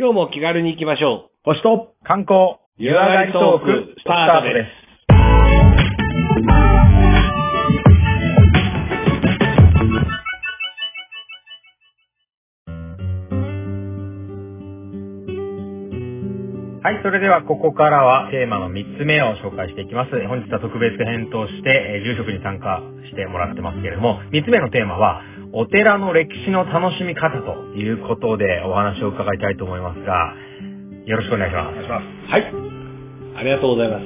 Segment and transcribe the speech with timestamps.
[0.00, 1.30] 今日も気軽に行きましょう。
[1.44, 4.90] 星と観光、湯上がりトークスタートです。
[16.82, 20.12] はい、それではここからはテーマの3つ目を紹介していきます。
[20.26, 25.20] 本日は特別編として、えー住職に参加してもらってますけれども、3つ目のテーマは、
[25.52, 30.34] お寺の歴史の楽しみ方ということでお話を伺いたいと思いますが、
[31.06, 31.68] よろしくお願いします。
[31.70, 32.30] お願いします。
[32.30, 32.52] はい。
[33.36, 34.04] ありがとうございます。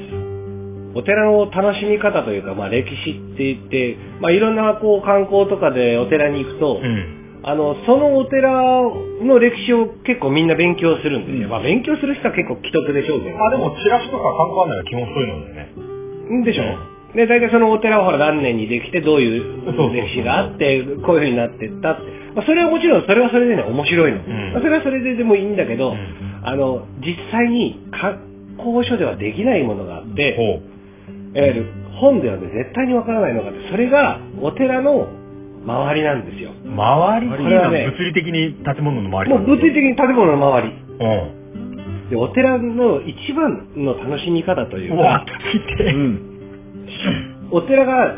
[0.96, 7.42] お寺の楽しみ方というか、まあ歴史って言って、まあいろんなこう観光とかでお寺に行くと、うん。
[7.44, 8.80] あの、そのお寺
[9.20, 11.50] の歴史を結構みんな勉強するんですよ。
[11.50, 13.36] まあ勉強する人は結構既得でしょうけど。
[13.36, 15.54] あ、でもチラシとか観光案内は基本そういうのだよ
[16.32, 16.40] ね。
[16.40, 22.02] んでしょで、大体そのお寺はほら何年にできてどういう歴史があって、こういう風になってったって。
[22.34, 24.18] まあそれはもちろんそれはそれでね、面白いの。
[24.18, 28.20] んまあそれはそれででもいいんだけど、うんあの、実際に観
[28.58, 30.60] 光所ではできないものがあって、ほ
[31.38, 31.66] いわゆる
[32.00, 35.08] 本ではね、絶対にわからないのがあって、それがお寺の
[35.64, 36.50] 周りなんですよ。
[36.64, 36.68] う。
[36.68, 37.28] 周り？
[37.30, 40.74] これはね物理的に建物の周りもう物理的に建物の周り。
[41.00, 42.10] うん。
[42.10, 46.33] で、お寺の一番の楽しみ方といううわか、、聞いて。
[47.50, 48.14] お寺が、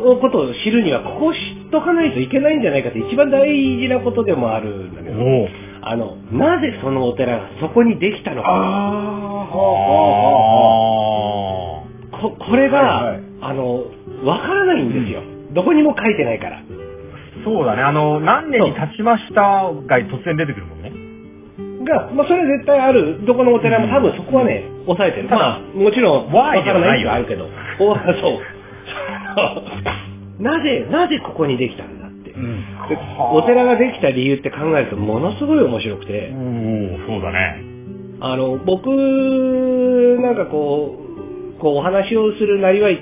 [0.00, 1.40] のことを知るには、ここを知っ
[1.70, 5.16] とかないといけないんじゃないかって一番大事なことでもあるんだけど、
[5.82, 8.48] あの、なぜそのお寺がそこにできたのか。
[8.48, 9.46] あ
[12.20, 13.84] ここれが、はいはいあの、
[14.24, 15.22] わからないんですよ。
[15.52, 16.60] どこにも書いてないから。
[16.60, 17.82] ーそうだね。
[17.82, 20.79] あの、何年に経ちましたが突然出てくるもんね。
[21.84, 23.24] が、まあ、それは絶対ある。
[23.24, 25.28] どこのお寺も多分そこはね、抑えてる。
[25.28, 27.48] まあ、もちろん、わからないはあるけど。
[27.78, 28.04] お そう。
[30.42, 32.30] なぜ、なぜここにできたんだって。
[32.30, 32.64] うん。
[32.88, 32.98] で
[33.32, 37.62] お寺ができた理由って考えるとものすごい面白くて、おおそうだね。
[38.20, 38.88] あの、僕、
[40.20, 40.98] なんかこ
[41.56, 43.00] う、こうお話をするなりわい、うん。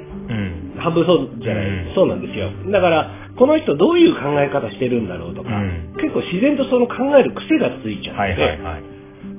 [0.79, 1.95] 半分そうじゃない、うん。
[1.95, 2.51] そうなんですよ。
[2.71, 5.95] だから、この人どういう考え方してるんだろうとか、うん。
[6.01, 8.83] 結構自然とその考える癖がついちゃって、はいはいはい。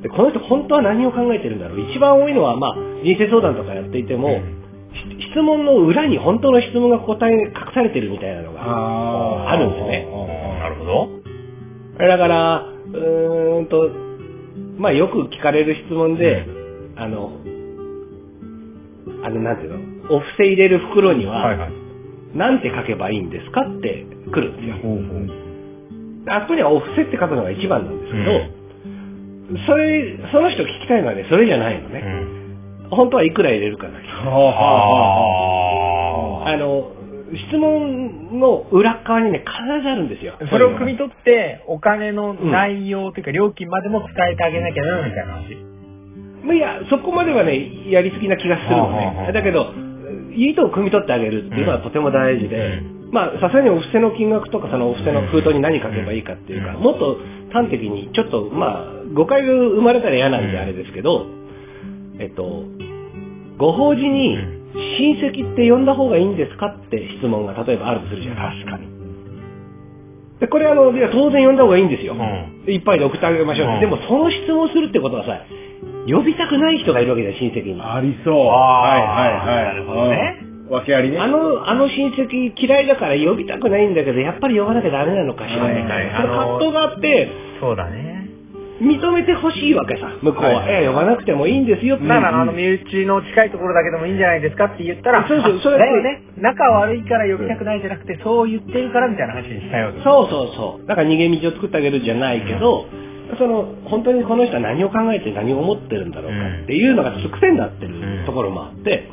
[0.02, 1.92] でこの人本当は何を考えてるんだろう。
[1.92, 4.60] 一番多いのは、まあ、人生相談とかやっていても、うん。
[5.22, 10.08] し質問の裏に本当の質問が答え隠されてるみたいなのがああるんですね。
[10.60, 11.10] なるほど。
[12.00, 13.90] だから、うーんと、
[14.78, 16.46] まあよく聞かれる質問で、
[16.96, 17.34] あの、
[19.24, 19.80] あの、なんていうの？
[20.10, 21.72] お布施入れる袋には、はいはい。
[22.36, 24.76] なんて書けばいいんですかって来るんですよ。
[24.82, 25.30] ほうほう。
[26.28, 28.60] あそこにはお布施って書くのが一番なんですけど、
[29.66, 32.00] それ、その人聞きたいのはね、それじゃないのうね。
[32.00, 32.40] ん。
[32.92, 34.08] 本当はいくら入れるかだけ。
[34.08, 34.26] は
[36.46, 36.92] あの、
[37.50, 39.52] 質問の裏側にね、必
[39.84, 40.36] ずあるんですよ。
[40.40, 40.48] あ。
[40.48, 45.56] それを汲み取って、お金の内容というか料金までも伝えてあげなきゃな、みたいな話。
[46.44, 49.32] まあ、いや、そこまではね、やりすぎな気がするのね。
[49.34, 49.74] だけど、
[50.48, 57.18] 意図を汲み取ってあげるっていうのはとても大事で、うまあ、さすがにお布施の金額とか、そのお布施の封筒に何書けばいいかっていうか、うんもっと
[57.52, 61.26] 端的に、ちょっと、まあ、誤解が生まれたら嫌なんでうんあれですけど、
[62.20, 62.64] えっと、
[63.58, 68.78] ご法事にうん親戚って呼んだ方がいいんですかって質問が例えばあるとするじゃないですか。
[68.78, 69.00] 確かに。
[70.40, 72.14] で、これあの、当然呼んだ方がいいんですよ。
[72.14, 73.68] うんいっぱいで送ってあげましょう。
[73.74, 75.42] うんでも、その質問をするってことはさ、
[76.10, 77.82] 呼びたくない人がいるわけだよ、親戚に。
[77.82, 77.96] あ。
[77.96, 78.34] ありそう。
[78.48, 79.66] はいはいはい。
[79.66, 80.74] なるほどねうん。
[80.74, 81.20] 訳ありね。
[81.20, 85.94] あの、あの親戚嫌いだから呼びたくないんだけど、やっぱり呼ばなきゃダメなのかしらみたいな。
[85.94, 88.20] はいはいその葛藤があって、そうだね。
[88.80, 90.64] 認めてほしいわけさ、向こうは。
[90.64, 92.08] はいはいいや、呼ばなくてもいいんですよって。
[92.08, 96.22] だから、あの、身内の近いところだけでもいいんじゃないですかって言ったら、そうそうあそれだよね。
[96.38, 99.92] 仲悪いから呼びたくないじゃなくて、そう言ってるからみたいな話にしたよ。
[100.04, 100.88] そうそうそう。
[100.88, 102.86] だから逃げ道を作ってあげるじゃないけど、
[103.38, 109.08] その、本当にこの人は何を考えて何を思ってるんだろうかっていうのがちょっと癖になってるところもあって、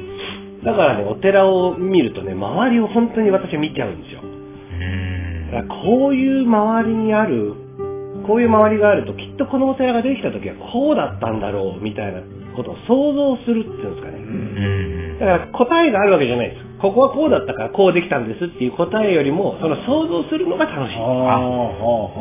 [0.65, 4.21] だからね、お寺を見るとね、周りを本当に私は見ちゃうんですよ。
[4.23, 7.55] うんだからこういう周りにある、
[8.27, 12.21] こういう周りがあると、きっとこのお寺ができた時はこうだったんだろう、みたいな
[12.57, 14.96] ことを想像するっていうんですかね。
[15.21, 16.67] うんだから答えがあるわけじゃないです。
[16.81, 20.97] ここはこうだったからこうできたんですっていう答えよりも、その想像するのが楽しい。
[20.99, 21.41] ああ、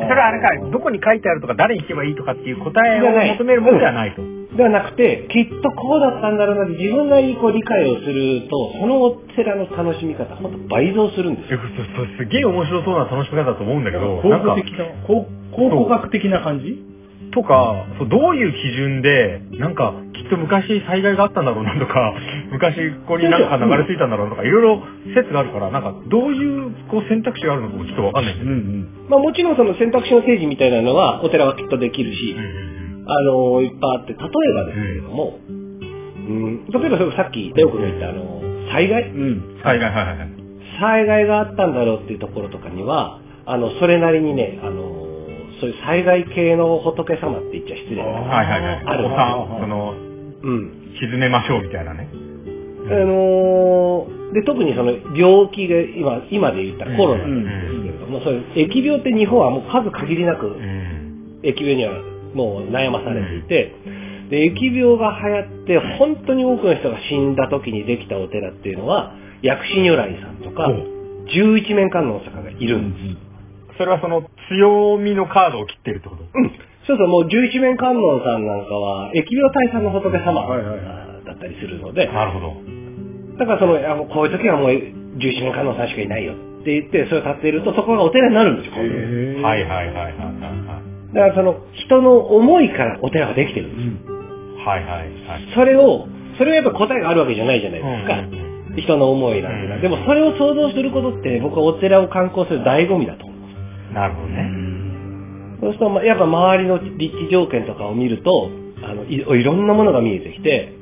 [0.08, 4.22] れはあれか、どこに書いてあるとか、誰に聞けばいいとかっていう答えを求めるものではないと。
[4.56, 11.60] ではなくて、きっとこうだったんだろうなって自分なりにこう理解をすると、そのお寺の楽しみ方、ほんと倍増するんですよ。
[11.60, 11.66] そ
[12.00, 16.95] そすげえ面白そうな楽しみ方だと思うんだけど、考古的な、考考古学的な感じ？
[17.36, 22.14] とか、そうどういう基準で、なんか、きっと昔災害があったんだろうなとか、
[22.50, 24.82] 昔ここになんか流れ着いたんだろうとか、いろいろ
[25.14, 28.52] 説があるから、なんか、どういうこう選択肢があるのかもちょっとわかんないんだうんう。
[28.54, 28.88] ん。
[29.10, 32.34] まあもちろんその選択肢の提示みたいなのは、お寺はきっとできるし、
[33.06, 38.40] あの、いっぱいあって、例えばですけれども、うん、例えばそれさっき、レオ君が言った、あの、
[38.72, 39.10] 災害？
[39.10, 39.60] うん。
[39.62, 40.16] はいはいはいはい。
[40.80, 44.95] 災害があったんだろうっていうところとかには、あの、それなりにね、あの、
[45.60, 48.82] そういう災害系の仏様って言っちゃ失礼だけどはいはいはい。
[48.86, 49.94] あるおさその、
[50.42, 50.92] うん。
[51.00, 52.08] 沈めましょうみたいなね。
[52.12, 61.40] あのーで、特にその病気が今、今で言ったらコロナなんですけれども、そういう疫病って日本はもう数限りなくうん。
[61.42, 62.02] 疫病には
[62.34, 63.72] もう悩まされていて、
[64.30, 70.68] で、疫病が流行って本当に多くの人が死んだ時にできたお寺っていうのは、薬師如来さんとか
[71.32, 73.25] 十一面観音様がいるんです。
[73.78, 76.50] それはその強みのカードを切ってるってことうん。
[76.86, 82.54] そうそう、もう十一面観音さんなんかは、疫病退散の仏様はいはいだったりするので、なるほど。
[83.38, 84.70] だからその、あのこういう時はもう
[85.18, 90.80] 十一面観音さんしかいないよって言って、それを立っていると、そこがお寺になるんですよ、今度へーはいはいはいはいはいは
[91.10, 91.14] い。
[91.14, 94.12] だからその、人の思いからお寺ができてるんです。
[94.66, 95.52] はいはいはい。
[95.54, 96.06] それを、
[96.38, 98.18] それはやっぱ答えがあるわけじゃないじゃないですか。
[98.18, 98.46] うん
[98.76, 99.76] 人の思いなんてのは。
[99.76, 103.25] うんでもそれを想像することって、僕はお寺を観光する醍醐味だと。
[103.92, 104.50] なるほどね。
[105.60, 108.50] そうすると、まやっぱ周りの立地条件とかを見ると、
[108.82, 110.74] あの、いいろんなものが見えてきて、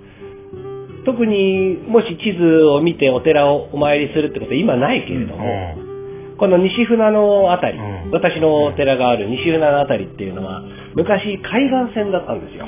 [1.04, 5.76] 特にもし地図を見てお寺をお参りするってことは今ないけれども、
[6.38, 10.62] この西船のあたり、うん私のお寺がある西船のあたりっていうのは、
[10.94, 12.66] 昔海岸線だったんですよ。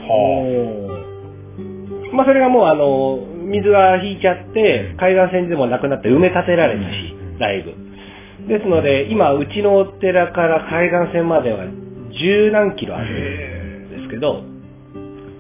[2.13, 7.86] まあそれがもうあの、水が引いちゃって、海岸線でもなくなって埋め立てられたしうん、だいぶ。
[8.49, 11.67] ですので、今、うちのお寺から海岸線までは
[12.19, 14.43] 十何キロあるんですけど、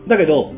[0.08, 0.52] だけど、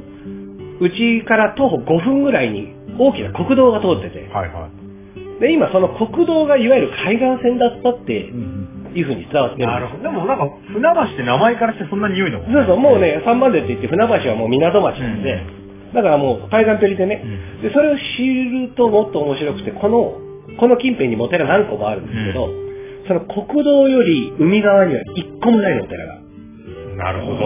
[0.80, 5.40] うちから徒歩5分ぐらいに大きな国道が通ってて、はいはい。
[5.40, 10.02] で、今その国道がいわゆる海岸線だったってうんいうふうに伝わってるんです。
[10.02, 15.42] でもなんか、船橋って名前からしてそんな匂いだもんそうそう、もうね、三番でって言って船橋はもう港町なんで、
[15.94, 17.62] だからもう海岸ペリでね、うん。
[17.62, 20.27] で、それを知るともっと面白くて、この、
[20.58, 22.48] この近辺にもお寺何個もあるんですけど、
[23.08, 26.18] その国道より海側には一個もないのお寺が。
[26.96, 27.38] なるほど。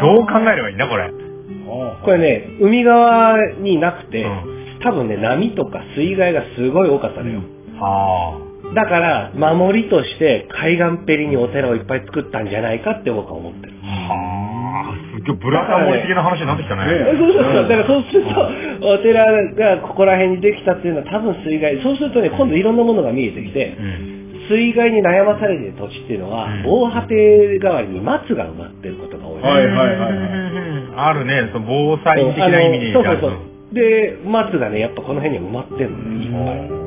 [0.00, 1.10] どう考えればいいんだこれ。
[2.04, 4.54] これね、海側になくて、うん
[4.84, 7.40] 多分ね、波とか水害がすごい多かったのよ。
[7.80, 8.38] は
[8.74, 13.72] だから、守りとして海岸ペリにお寺をいっぱい作ったんじゃないかって僕は思ってる。
[13.82, 13.86] あ。
[13.86, 14.43] は
[14.74, 14.94] あ。
[15.14, 16.86] すっげえブラタモリ的な話になってきたね。
[16.86, 17.68] ねそうそうそう。
[17.68, 21.80] だからそうすると、お寺がここら辺にできたっていうのは多分水害。
[21.82, 24.14] そうするとね、今度いろんなものが見えてきて、うん。
[24.48, 29.42] 水害に悩まされている土地っていうのは、うん防波堤代わりに松が埋まってることが多い。
[29.42, 33.74] はいはいはいあるね、その防災的な意味でそうそうそう。
[33.74, 36.83] で、松がね、やっぱこの辺には埋まってるのね、いっぱい。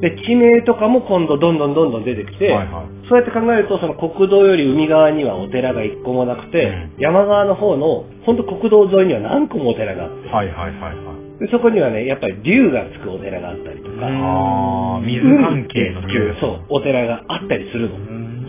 [0.00, 11.38] で、地名とかも今度どんどんどんどん出てきて、はいはいそうやって考えると、その国道より海側にはお寺が一個もなくて、うん山側の方の、本当国道沿いには何個もお寺があって、はいはいはいはい。
[11.38, 17.94] でそこにはね、やっぱり竜がつくお寺があったりとか、ああ、水関係の竜そう、お寺があったりするの。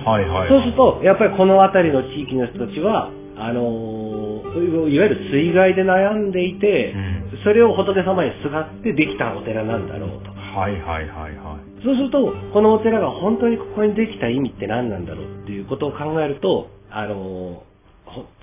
[0.03, 0.49] はいはい。
[0.49, 4.27] そうすると、やっぱりこの辺りの地域の人たちは、あのー
[4.57, 10.31] いわゆる水害で悩んでいて、うんそれを仏様にすがってできたお寺なんだろうと。
[10.57, 11.83] はいはいはいはい。
[11.83, 17.63] そうすると、このお寺が本当にここにできた意味って何なんだろうっていうことを考えると、あの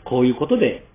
[0.05, 0.87] こういうことで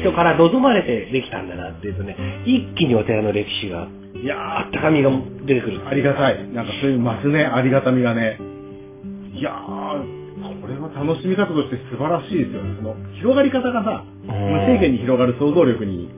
[0.00, 2.16] 人から望まれてできたんだなっていうとね、
[2.46, 5.10] 一気にお寺の歴史が、いやあったかみが
[5.44, 5.80] 出てくる。
[5.82, 6.48] ーありがたい。
[6.48, 8.38] なんかそういうますね、ありがたみがね。
[9.34, 12.76] いやー、これは楽しみ方として素晴らしいですよね。
[12.76, 14.32] その広がり方がさ、無
[14.64, 16.08] 制限に広がる想像力に、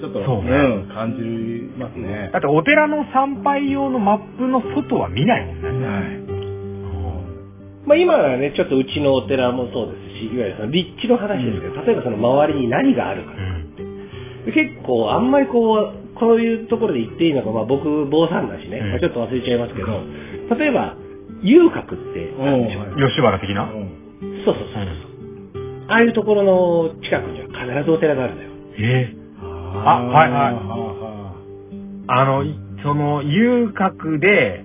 [0.00, 0.50] ちょっと、そうね
[0.84, 1.22] ん、感じ
[1.78, 2.38] ますねだ。
[2.38, 5.86] ってお寺の参拝用のマップの外は見ないもんね。
[5.86, 6.02] はい。
[7.86, 13.34] まあ今はね、ちょっとうちのお寺もそうですし、いわゆるその立地の話ですけど、例えばその周りに何があるかう。
[13.34, 14.44] ん。
[14.44, 19.86] で結構あんまりこう、こういうところで言っていいのか、まあ僕、坊さんだしね、ちょっと忘れちゃいますけど、
[20.58, 20.96] 例えば、
[21.42, 22.66] 遊郭ってでしょ、うん
[23.08, 23.62] 吉原的な？
[23.64, 23.88] うん
[24.44, 24.82] そうそうそう。
[25.88, 28.50] ああいうところの近くには必ずお寺があるんだよ。
[28.78, 29.27] ええ
[29.74, 31.34] あはいはいは
[32.08, 34.64] あの、いその、遊郭で、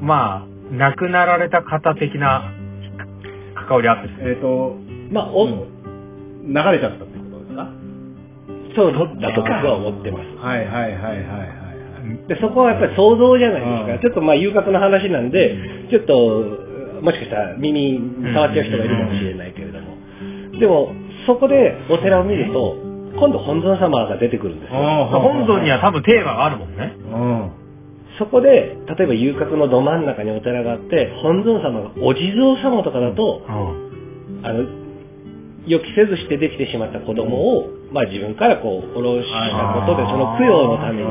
[0.00, 2.52] まあ、亡くなられた方的な
[3.54, 4.32] 関わりあったりする。
[4.32, 4.76] えっ、と、
[5.10, 5.76] まあ、お、うん
[6.48, 7.68] 流れちゃったってことですか？
[8.76, 10.24] そうだと僕は思ってます。
[10.46, 11.18] はいはいはいはいはいは
[12.24, 12.28] い。
[12.28, 13.92] で、そこはやっぱり想像じゃないですか。
[13.94, 15.56] うんちょっとまあ、遊郭の話なんで、
[15.90, 17.98] ちょっと、もしかしたら耳
[18.32, 19.96] 触っちゃう人がいるかもしれないけれども。
[20.60, 20.92] でも、
[21.26, 22.76] そこでお寺を見ると、
[23.18, 24.78] 今度本尊様が出てくるんですよ。
[25.10, 26.96] 本尊には多分テーマがあるもんね。
[27.12, 27.50] うん。
[28.18, 34.46] そこで、例えば遊郭のど真ん中にお寺があって、本尊様がお地蔵様とかだと、うん。
[34.46, 34.64] あの、
[35.66, 41.08] 予期せずしてできてしまった子供を、まあ自分からこう、下ろしたことで、その供養のために。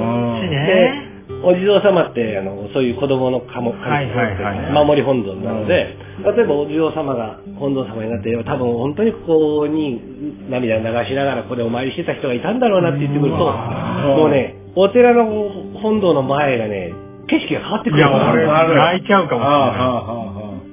[0.47, 1.14] しね。
[1.43, 15.49] お地蔵様って、あの、そういう子供のかも、はいはいはい守り本尊なので、例えばお地蔵様が本尊様になって、多分本当にここに涙流しながらここでお参りしてた人がいたんだろうなって言ってくると、もうね、お寺の
[15.81, 16.93] 本堂の前がね、
[17.27, 18.51] 景色が変わってくいや、るんですよ。
[18.65, 20.65] 俺、泣いちゃうかもしれない。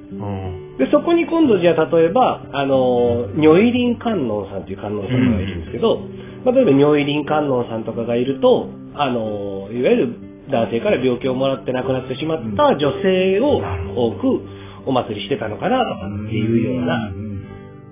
[0.77, 5.99] で、そこに今度じゃあ例えば、あの、如意輪観音さんっていう観音様がいるんですけど、
[6.45, 10.15] まあ例えば如意輪観音さんとかがいると、あの、いわゆる
[10.49, 13.61] 男性から病気をもらって亡くなってしまった女性を
[13.95, 14.41] 多く
[14.85, 17.11] お祭りしてたのかなとかっていうような、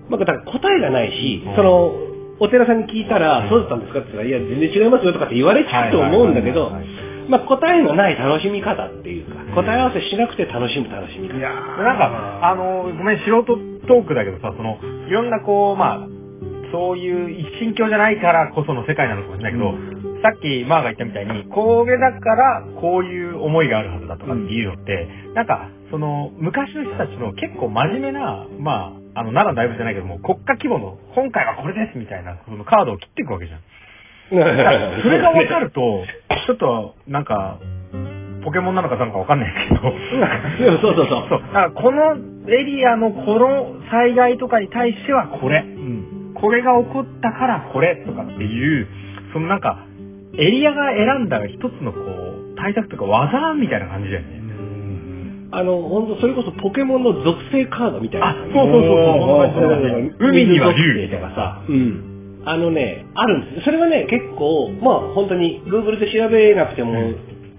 [0.09, 1.91] まあだから答えがないし、その、
[2.39, 6.71] お寺さんに聞いたら、そうだったんですかって言ったら、いや、全然違いますよとかって言われちゃうと思うんだけど
[7.29, 11.37] まあ答えのない楽しみ方っていうか、答え合わせしなくて楽しむ楽しみ方。
[11.37, 13.55] いやなんか、あの、ごめん、素人
[13.87, 16.07] トークだけどさ、その、いろんなこう、まあ、
[16.73, 19.71] そういう一神教じゃないからこその世界なのかもしれないけど、
[20.21, 33.61] さっきマーが言ったみたいに、これだからこういう思いがあるはずだとかっていうのって、なんか、その、昔の人たちの結構真面目な、まあ、あの、奈良の大仏じゃないけども、国家規模の、今回はこれですみたいな、そのカードを切っていくわけじゃん。
[34.31, 34.37] そ
[35.09, 36.05] れが分かると、
[36.47, 37.59] ちょっと、なんか、
[38.43, 41.27] ポケモンなのかなんか分かんないけど、そうそうそう。
[41.29, 41.41] そう。
[41.41, 42.15] だからこの
[42.49, 45.59] エリアのこの災害とかに対してはこれ。
[45.59, 46.33] うん。
[46.33, 48.87] これが起こったからこれとかっていう、
[49.33, 49.85] そのなんか、
[50.37, 54.41] エリアが選んだ一つのこう、対策とか技みたいな感じだよね。
[55.53, 58.29] あの、本当それこそポケモンの属性カードみたいな。
[58.29, 60.29] あ、そうそうそうそう。
[60.29, 61.09] 海には竜。
[61.09, 61.65] とかさ。
[61.67, 62.41] うん。
[62.45, 63.65] あのね、あるんです。
[63.65, 66.93] それはね、結構、まあ本当に Google で調べなくても、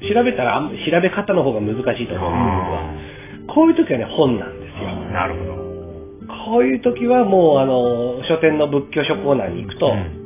[0.02, 4.88] 調べたら調べ方の方が難しいと思うんですが、こういう時はね、本なんですよ。
[5.12, 5.62] なるほど。
[6.46, 10.21] こういう時はもう、あの、書店の仏教書コーナーに行くと、うん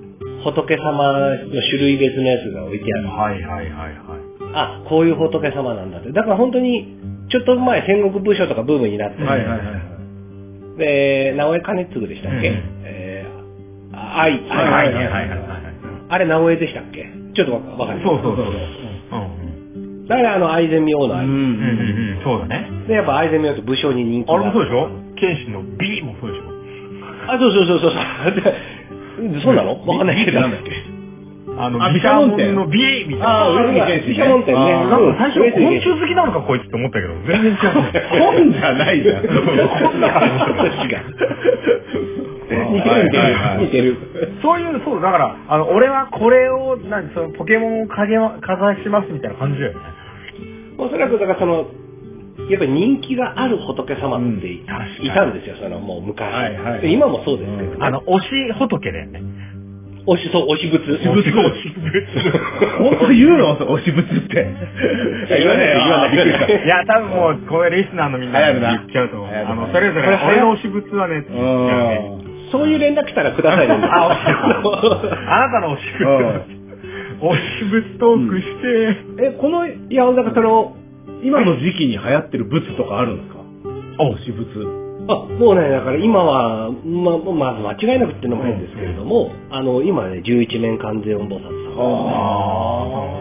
[0.53, 3.09] 仏様の種類別のやつが置いてある。
[3.09, 3.95] はいはいはいはい。
[4.55, 6.13] あ、こういう仏様なんだって。
[6.13, 6.97] だから本当に、
[7.29, 10.79] ちょっと前戦国武将とかブームになって、はいはいはいはい。
[10.79, 15.41] で、直江兼次でしたっけ、うんえー、あ愛、愛、はいはいはいはい。
[16.09, 17.05] あれ直江でしたっけ？
[17.35, 18.07] ちょっとわわかんない。
[18.07, 18.47] そうそうそう。
[18.47, 18.53] うん
[19.75, 20.07] うん。
[20.07, 21.25] だからあの愛禅明の愛。
[21.27, 22.23] うんうんうんうん。
[22.23, 22.71] そうだね。
[22.87, 24.89] で、やっぱ愛禅明って武将に人気があれもそうでしょ？
[25.17, 26.45] 剣士の B もそうでしょ？
[27.29, 27.93] あ、そうそうそうそう
[29.29, 29.35] そう。
[29.35, 29.87] でそうなの？
[29.87, 30.41] わかんないけど。
[30.41, 30.71] なんだっけ？
[31.59, 33.47] あの、あ毘沙門毘沙門天の B みたいな。
[33.47, 34.61] あー上杉謙信ね毘沙門天ね。
[34.61, 37.59] なんか最初、昆虫好きなのかこいつって思ったけど、全然違う。
[38.21, 39.27] 本じゃないじゃん。
[39.27, 40.27] 本だから
[40.85, 41.01] 違う。
[42.47, 43.35] 似てる似てる。
[43.59, 43.97] 似てる。
[44.43, 49.79] そういう、そう、だから、あの、俺はこれを、なんその、ポケモンをかげま、かざしますみたいな感じだよね。
[50.79, 51.67] おそらくだからその、
[52.51, 56.33] やっぱり人気がある仏様ってい,、たんですよ、そのもう昔。
[56.33, 59.23] はいはいで今もそうですけど、ねあの、推し仏だよね。
[60.07, 60.85] 推し、そう、推し仏。
[60.87, 61.29] 推し
[61.75, 62.39] 仏。
[62.79, 63.57] 本当言うの？
[63.59, 64.47] 推し物って。
[65.37, 69.29] 言わない言わない言わない いや、多分もう、これリスナーのみんな言っちゃうと思う。
[69.35, 72.01] あの、それぞれ、これ俺の推し仏はね、って言っちゃうね。
[72.53, 73.75] そういう連絡来たらくださいね。
[73.83, 75.11] あ、推し仏。
[75.27, 76.57] あなたの推し仏。
[77.19, 80.77] 推し仏トークして、え、この、いや、だからその、
[81.27, 83.41] 今の時期に流行ってる仏とかあるんですか？
[83.99, 84.67] お推し仏。
[85.09, 91.43] あ、もうね、だから今は、ま、まず間違いなくっていうのも変ですけれども、あの、今ね、十一面観世音菩薩
[91.77, 92.17] 様。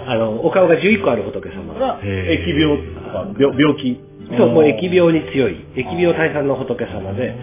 [0.08, 1.74] ああの、お顔が11個ある仏様。
[1.76, 4.00] が、疫病とか、病病気。
[4.38, 7.36] そう、もう疫病に強い、疫病退散の仏様で、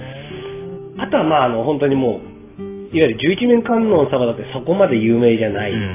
[0.98, 2.20] あとはまあ、あの、本当にも
[2.60, 5.72] う、いわゆる十一面観音様だってそこまで有名じゃない。
[5.72, 5.86] うんうん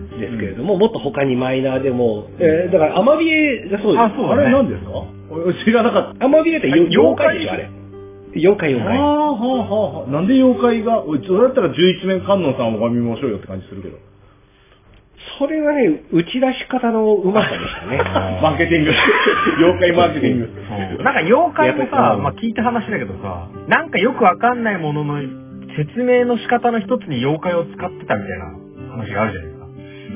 [0.21, 4.01] ですけれども、もっと他にマイナーでも、えーだから、アマビエがそうです。
[4.01, 4.91] あそうだねあれ何ですか？
[5.31, 6.25] 俺知らなかった。
[6.25, 7.39] アマビエって妖怪？
[7.39, 7.69] でしょ、あれ。
[8.35, 8.97] 妖怪妖怪。
[8.97, 10.11] ああ、はあ、はあ、はあ。
[10.11, 13.97] なんで妖怪が、それだったら十一面観音さんを拝みましょうよって感じするけど。
[15.37, 17.97] それはね、打ち出し方のうまさでしたね。
[18.41, 18.91] マーケティング。
[19.59, 20.45] 妖怪マーケティング。
[20.45, 25.21] うんなんか妖怪もさ、りまあ聞いた話だけどさ、なんかよくわかんないものの
[25.75, 28.45] 説明の仕方の一つに妖怪を使ってたみたいな
[28.91, 29.50] 話があるじゃないですか。
[29.50, 29.50] あ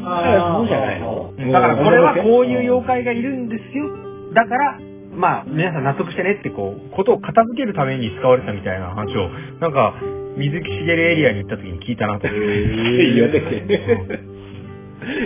[0.05, 3.85] そうじゃないのだからこれはこういう妖怪がいるんですよ。
[4.33, 4.79] だから、
[5.15, 9.95] まあ皆さん納得してねってこう、ことを片付けるために使われたみたいな話を、なんか
[10.37, 13.13] 水木しげるエリアに行った時に聞いたなと思って。
[13.13, 14.35] 言われて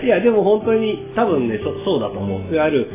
[0.04, 2.54] いや、でも本当に多分ね、そそうだと思う。
[2.54, 2.88] いわゆる、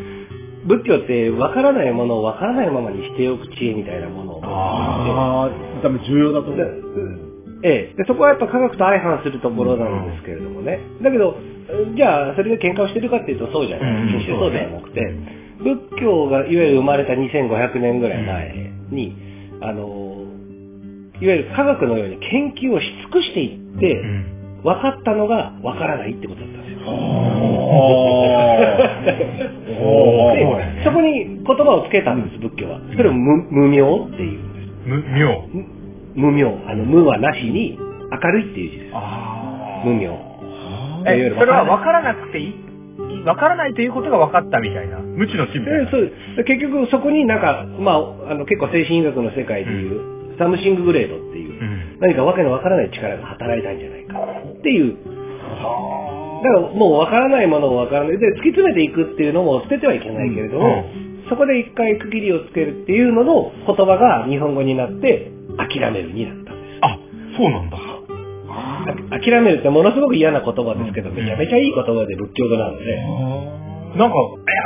[0.67, 5.51] 仏教って分からないものを分からないままにしておく知恵みたいなものをああ、
[5.83, 7.24] 多分重要だと思う。
[7.65, 10.81] ええ、でそこはやっぱ科学と相反するところなんですけれどもね。
[11.03, 11.35] だけど、
[11.97, 14.03] じゃあ、それで喧嘩をしてるかっていうとそうじゃない。
[14.05, 15.01] うん決してそうではなくて、
[15.65, 19.17] 仏教がいわゆる生まれた2500年ぐらい前に、
[19.63, 20.27] あの、
[21.23, 24.35] いわゆる科学のように研究をし尽くしていって、うん。
[24.65, 26.79] 分かったのが分からないってことだったんですよ。
[30.33, 32.81] でそこに言葉をつけたんです、仏教は。
[32.97, 34.69] それを無無明っていうんです。
[34.87, 35.45] む、妙。
[36.15, 36.49] 無無明。
[36.67, 38.91] あの、無はなしに、明るいっていう字です。
[38.95, 40.13] あ無明。
[41.07, 42.55] え、それは分からなくていい
[43.25, 44.99] 分からないということが分かったみたいな。
[44.99, 45.85] 無知の知みたいな。
[45.85, 51.99] でそうで結局そこになんか、まあ、あの結構精神医学の世界でいう、サムシンググレードっていう、うん。
[52.01, 54.97] 何かわけのわからない力が働いたんじゃないかっていう。
[56.45, 58.19] だからもうわからないものをわからない。
[58.19, 60.85] で、突き詰めていくっていうのも捨ててはいけないけれども、
[61.29, 66.79] そこで一回区切りをつけるっていうのの言葉が日本語になって、諦めるになったんです。
[66.83, 66.99] あ、
[67.37, 67.79] そうなんだ。
[68.49, 72.85] あ諦めるってものすごく嫌な言葉ですけど、めちゃめちゃいい言葉で仏教語なので、
[73.99, 74.17] なんか、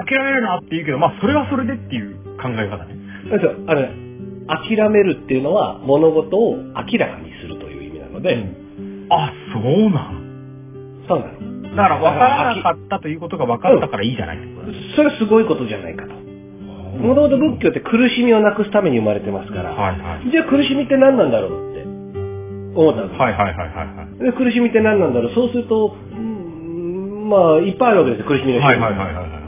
[0.09, 2.95] え、諦めるなって言うけど、まあ、それはそれでっていう考え方ね。
[3.28, 3.92] なんですよあのね、
[4.49, 8.37] 諦めるっていうのは物事を明らかにするという意味なので、
[9.11, 11.04] あ、そうなん。
[11.07, 11.76] そうなの。
[11.76, 14.38] だから、分からなかったということが分かったからいいじゃない
[14.97, 16.27] それはすごいことじゃないかと。
[16.99, 20.31] もともと仏教って苦しみをなくすために生まれてますから、はいはい。
[20.31, 21.83] じゃあ苦しみって何なんだろうって
[22.78, 23.21] 思ったんです。
[23.21, 24.19] はいはいはいはいはい。
[24.19, 29.38] で苦しみって何なんだろうそうすると、うんまあ、いっぱいあるわけですよ、苦しみの種類はいはいはいはいはい。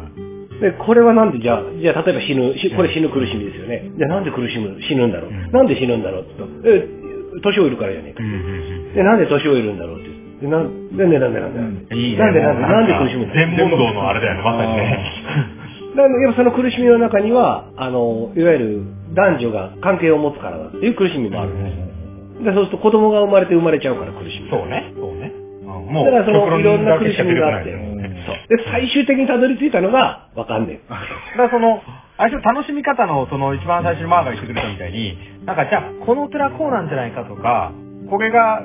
[0.61, 3.91] で、これはなんで、じゃあ、じゃあ、例えば死ぬ、しこれ死ぬ苦しみですよね。
[3.97, 8.23] じゃあ、なんで苦しむ、死ぬんだろう、うんなんで死ぬんだろうって言うと、え、年老いるからじゃねえか。
[8.23, 10.11] うんうんで、なんで年老いるんだろうって。
[10.45, 11.97] で、なんで、なんで、なんで、なんで。
[12.17, 15.60] なんで、なんで、もうなんで苦しむんだ全問答のあれだよね、まさにね。
[15.97, 18.83] だからやっぱその苦しみの中には、あの、いわゆる
[19.15, 22.45] 男女が関係を持つからだっていう苦しみもあるんです。
[22.45, 24.51] でそうすると子供が生まれて生まれちゃうから苦しみ。
[24.51, 24.93] そうね。
[24.97, 25.33] そうね。
[25.35, 25.51] うん
[25.91, 28.57] もう、だからそのいろんな苦しみがあって、そう。
[28.57, 30.81] で、最終的にたどり着いたのが、わかんねえ。
[30.89, 31.83] だからその、
[32.17, 37.73] あれ楽しみ方の、その一番最初にマーが言ってくれたみたいに、なんかじゃあ、このお寺こうなんじゃないかとか、
[38.09, 38.63] これが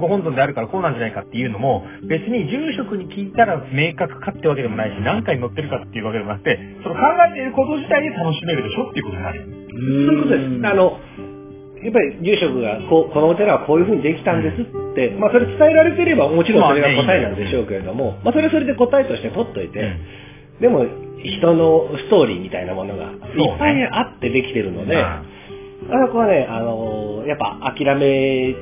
[0.00, 9.40] ご本尊であるからこうなんじゃないかっていうのも、別に住職に聞いたら明確かってわけでもないし、何回乗ってるかっていうわけでもなくて、その考えていること自体で楽しめるでしょっていうことになる。
[9.42, 10.66] そういうことです。
[10.66, 11.00] あの、
[11.84, 19.96] やっぱり住職がこう、このお寺はこういうふうにできたんですって、まあそれ伝えられてればもちろんそれが答えなんでしょうけれども、まあそれはそれで答えとして取っといて、
[20.60, 20.86] でも
[21.22, 25.22] 人のストーリーみたいなものがいっぱいあってできてるので、あ
[26.06, 28.54] そこはね、あのやっぱ諦め、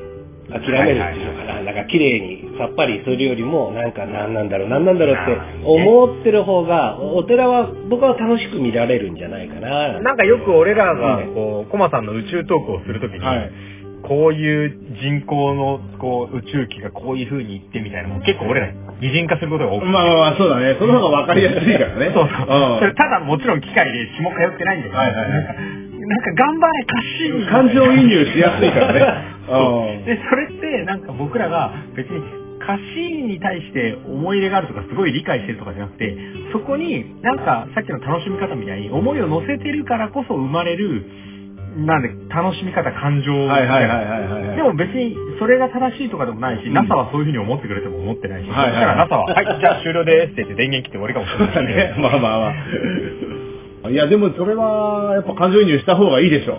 [0.50, 10.00] 諦めるっていうのかな、なんか綺麗にさっぱりするよりも、なんか何なんだろう、何なんだろうって思ってる方が、お寺は僕は楽しく見られるんじゃないかな。
[10.00, 13.52] なんかよく俺らがうん、こう、コマさんの宇宙トークをするときに、はい
[14.02, 19.92] こういう人工のこう宇宙機がこういう風に行ってみたいなのも結構俺ら擬人化することが多くて。
[19.92, 20.76] まあまあまあ、そうだね。
[20.78, 22.10] その方が分かりやすいからね。
[22.14, 22.76] そうそう。
[22.76, 29.00] んそれただもちろん機械で下通ってないんだけど、はいはいはいなんか、頑張れ、カッシー感情移入しやすいからね。
[30.06, 32.22] で、それってなんか僕らが別に
[32.66, 36.16] カッシーに対して思い入れがあるとかすごい理解してるとかじゃなくて、
[36.52, 41.04] そこになんかさっきの楽しみ方みたいに思いを乗せてるからこそ生まれる、
[41.76, 43.48] なんで楽しみ方、感情うん。
[43.48, 44.56] はいはいはいはいはいはい。
[44.56, 53.41] でも別にそれが正しいとかでもないし、うん NASA はそういうふうに思ってくれても思ってないし、はいはいだから NASA は、はい、じゃあ終了ですって言って電源切って終わりかもしれないし、ね、まあまあまあ。
[53.92, 56.58] いや、でもそれは、やっぱ感情移入した方がいいでしょ。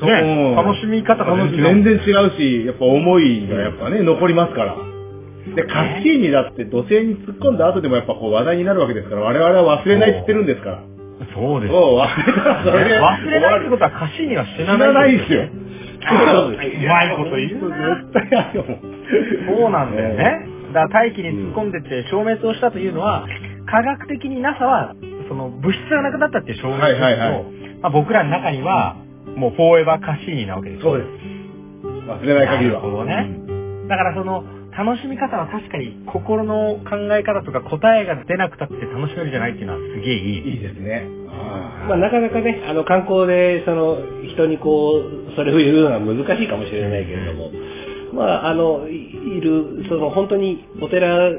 [0.00, 4.76] そうね、楽しみ方が全然違うし、やっぱ思いがやっぱね、残りますから。
[5.56, 10.82] で、カッシーニだって土星に突っ込んだ後でもやっぱこう話題になるわけですから、我々は忘れないって言ってるんですから。
[11.34, 11.72] そうです。
[11.72, 12.94] そう、忘れたらそれで。
[13.00, 14.88] 忘れないってことは歌詞には死知なない。
[14.88, 15.42] らないですよ。
[16.00, 18.64] そうまいこと言うな絶対ある。
[19.58, 20.46] そうなんだよね。
[20.72, 23.26] だから大気に突っ込んでって消滅をしたというのは、
[23.66, 24.94] 科学的に NASA は、
[25.28, 27.44] その物質がなくなったっていう証明ですけど、はいはいはい
[27.82, 28.96] まあ、僕らの中には、
[29.36, 31.10] もうフォーエバーカシーニなわけですよそうです。
[32.08, 32.80] 忘れない限りは。
[32.80, 33.88] なるほどね。
[33.88, 34.42] だからその、
[34.78, 40.50] 楽しみ方は確かに心の考え方とか答えが出なくたって楽しめるじゃないっていうのはすげえいい。
[40.52, 41.06] いいですね。
[41.88, 47.50] まあ、なかなかね、あの、観光で、その、人にこう、それを言うのは難しいかもしれないけれども、
[48.12, 51.30] まあ、あの、いいる、その、本当にお寺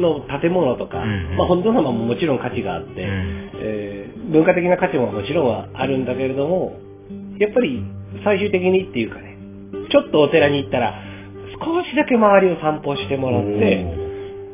[0.00, 0.98] の建物とか、
[1.36, 3.50] まあ、本尊様ももちろん価値があって、うん。
[3.60, 6.76] えー文化的な価値ももちろんはあるんだけれども、
[7.38, 7.82] やっぱり
[8.24, 9.38] 最終的にっていうかね、
[9.90, 10.94] ちょっとお寺に行ったら、
[11.62, 13.86] 少しだけ周りを散歩してもらって、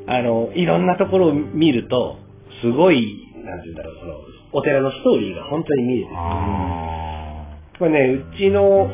[0.06, 2.18] あの、いろんなところを見ると、
[2.60, 4.14] すごい、なんて言うんだろう、その、
[4.52, 6.14] お寺のストーリーが本当に見えてる。
[6.14, 8.90] あこれね、うちの、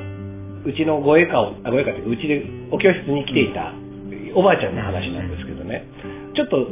[0.64, 3.72] うちのご栄華を、あ、ご栄華っていうか、うちでお教室に来ていた
[4.34, 5.84] おばあちゃんの話なんですけどね、
[6.38, 6.70] ちょっと、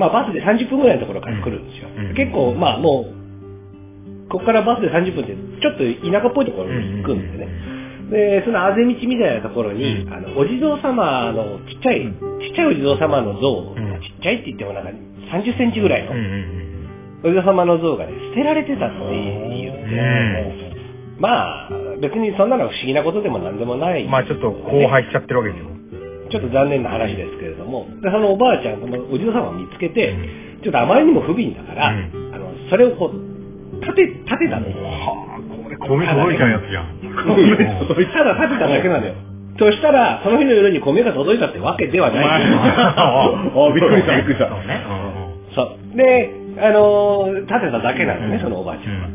[0.00, 1.88] まあバスで30分ぐらいのところから来るんですよ。
[1.92, 7.48] うん結構、まあもう、ここからバスで30分って、ちょっと田舎っぽいところに行くんでね。
[8.40, 14.90] で、そのあぜ道みたいなところに、うんあの、お地蔵様のちっちゃい、うんちっちゃいお地蔵様の像、んちっちゃいって言ってもなんか
[15.36, 16.12] 30センチぐらいの
[17.24, 19.90] お地蔵様の像がね、捨てられてたっていううん。
[19.92, 20.76] ね。
[21.18, 24.06] まあ、別にそんなの不思議なことでもなんでもない。
[24.08, 25.76] まあちょっと荒廃しちゃってるわけですよ。
[26.30, 30.12] ちょっと残念な話ですけれども、でそのおばあちゃん、そのお地蔵様を見つけて、
[30.60, 34.76] うちょっとあまりにも不憫だから、うんあの、それをこう、立て、立てたのよ。
[34.82, 37.16] はあ、これ米届いちゃうやつじゃん。
[38.12, 39.14] ただ立てただけなのよ。
[39.58, 42.24] そしたら、その日の夜に米が届いたってわけではない。
[42.26, 44.48] あ、びっくりした、びっくりした。
[44.48, 44.84] そうね。
[45.54, 45.62] そ
[45.94, 45.96] う。
[45.96, 49.08] で、あのー立てただけなのね、そのおばあちゃんは。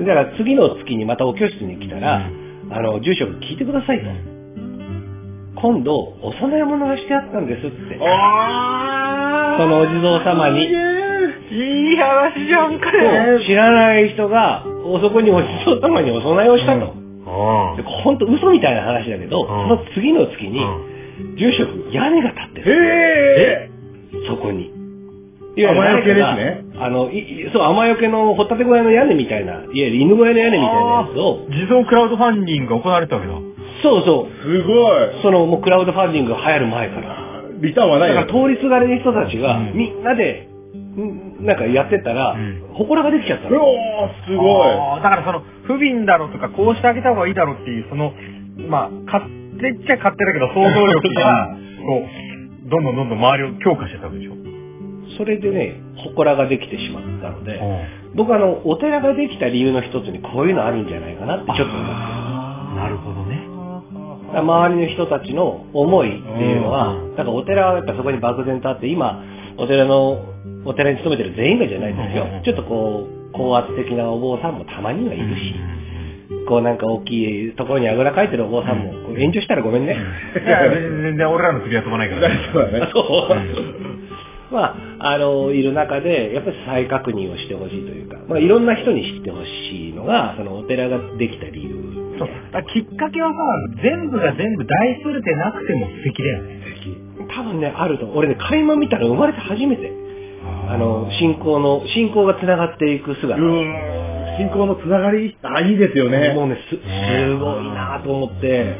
[0.00, 2.22] だから次の月にまたお教室に来たら、
[2.70, 4.31] あの、住職聞いてくださいと。
[5.62, 7.98] 今度、お供え物がしてあったんですって。
[8.02, 16.92] あそのお地蔵様にいい話じゃんかそう知らない人が、おそこにお地蔵様にお供えをしたと。
[17.76, 20.58] でほんと嘘みたいな話だけど、んその次の月に、
[21.38, 23.38] 住職、屋根が立ってへる。
[23.38, 23.70] え
[24.26, 24.72] そこに。
[25.54, 33.51] 雨よけですねあの、いいそう、雨よけのホタテ小屋の屋根みたいな、いわゆる犬小屋の屋根みたいなやつを、自動クラウドファンディングが行われたわけだ。
[33.82, 35.22] そうそう、すごい。
[35.22, 37.32] そのもうクラウドファンディングが流行る前から。
[37.60, 38.42] リターンはないよだから。
[38.42, 40.48] 通りすがりの人たちが、うんみんなで、
[40.96, 43.64] んなんかやってたら、うん祠ができちゃったうの。
[43.64, 44.64] おー、すご
[44.98, 45.02] い。
[45.02, 48.12] だからその、不憫だろとか、こうしてあげた方がいいだろっていう、その、
[48.68, 49.24] まあ、勝
[49.60, 52.02] 手っちゃ勝手だけど、想像力が、こ
[52.66, 54.34] う、どんどんどんどん周りを強化してたわけでしょ。
[55.18, 55.80] それでね、
[56.14, 57.60] 祠ができてしまったので、
[58.14, 61.92] 僕あの、お寺ができた理由の一つにこういうのあるんじゃないかなってちょっと思って
[62.76, 63.21] なるほど
[64.40, 69.22] 周りの人たちの思いっていうのは、うんだからお寺はやっぱそこに漠然とあって、今、
[69.58, 70.24] お寺の、
[70.64, 72.24] お寺に勤めてる全員がじゃないですよ。
[72.24, 75.54] うんちょっとこう、高圧的なお坊さんもたまにはいるし、
[76.48, 79.94] こうなんか大きいところにあぐらかいてるお坊さんも、炎上したらごめんね。
[79.94, 82.22] いや、全然俺らの首は飛ばないから。
[82.22, 82.90] 大丈夫だね。
[82.92, 84.52] そう。
[84.52, 91.91] まあ、あの、いる中で、やっぱり再確認をしてほしいというか、まあ、いろんな人に知ってほしいのが、そのお寺ができた理由。
[92.26, 92.52] そう。
[92.52, 93.36] だきっかけはさ、
[93.82, 96.62] 全部が全部大それてなくても素敵だよね。
[97.34, 98.06] 多分ね、あると。
[98.12, 99.92] 俺ね、垣間見たら生まれて初めて。
[100.68, 103.40] あの、信仰の、信仰が繋がっていく姿。
[103.40, 104.38] うーん。
[104.38, 106.32] 信仰のつながり、あ、いいですよね。
[106.34, 108.76] もうね、す、すごいなと思って、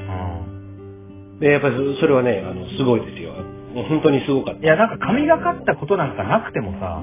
[1.41, 3.33] で、やっぱりそそれはね、あの、すごいですよ。
[3.75, 4.61] 本当にすごかった。
[4.61, 7.03] いや、なんか神がかったことなんかなくてもさ、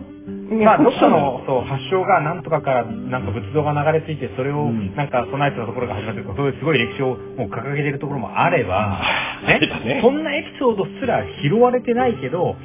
[0.50, 9.02] まあ、どっかの、そう、発祥がなんとかから、なんか仏像が流れ着いて、それを、うんなんか備えてたところが始まってるとか、そういうすごい歴史をもう掲げてるところもあれば、
[9.86, 12.56] ねそんなエピソードすら拾われてないけど、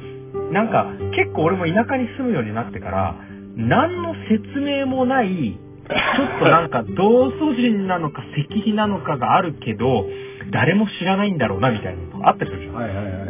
[0.51, 3.15] なんか、結構俺も田舎に住むようになってから、
[3.55, 10.05] 何の説明もない、ちょっとなんか、同祖人なのか石碑なのかがあるけど、
[10.51, 12.75] 誰も知らないんだろうな、みたいなのがあったりするじゃん。
[12.75, 13.25] はいはいはいは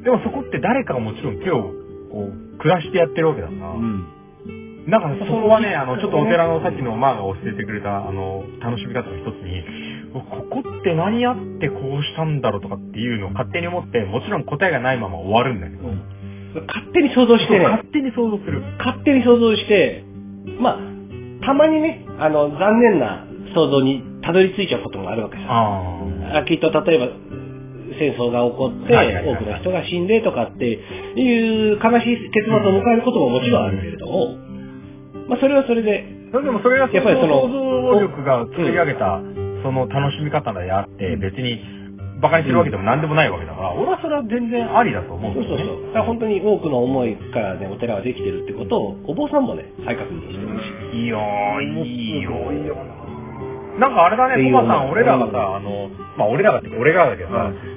[0.00, 0.02] い。
[0.04, 1.83] でもそこって誰かがもちろん手を
[2.14, 4.06] こう下してやってるわけだから、うん。
[4.88, 9.64] だからそこはね、あの、ちょっとお寺のさっきのマーが教えてくれた、あの、楽しみ方の一つに、
[10.12, 15.88] ここって何やってこうしたんだろうとかっていうのを勝手に思って、もちろん答えがないまま終わるんだけど、
[16.68, 18.62] 勝手に想像してね、勝手に想像する。
[18.78, 20.04] 勝手に想像して、
[20.60, 20.78] まあ、
[21.44, 25.42] たまにね、あの、残念な想像にたどり着いちゃうこともあるわけさ。
[25.48, 27.08] ああきっと例えば、
[27.98, 34.36] 戦争が起こって、はいはいはいはい多くの人が死んでとかっていう悲しい結末を迎えることももちろんあるけれども、
[35.28, 39.20] まあそれはそれで、それでもそれがやっぱりその想像力が作り上げた、
[39.62, 41.62] その楽しみ方であって、別に
[42.18, 45.44] 馬鹿にするわけでも何でもないわけだから、俺はそれは全然ありだと思うんそう。
[45.44, 45.86] そうそう。
[45.88, 51.04] だから本当に多くの思いからね、お寺はできてるってことを、お坊さんもね、再確認してほしい。
[51.04, 52.32] いやー、いいよ。
[53.78, 57.73] なんかあれだね、いいよコマさん、俺らがさ、あの、まあ俺らがって俺らだけどさ、はい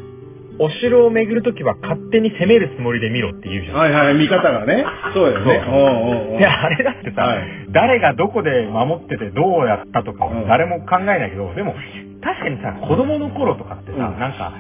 [0.60, 3.78] お城を巡るときは勝手に攻めるつもりで見ろって言うじゃん。
[3.78, 4.84] はいはい、見方がね。
[5.14, 5.64] そうだよね。
[5.68, 11.76] おうおうおういや、あれだってさ、はい誰がどこで守っててどうやったとか誰も考えないけど、でも、
[12.24, 14.54] 確かにさ、子供の頃とかってさ、うんなんか、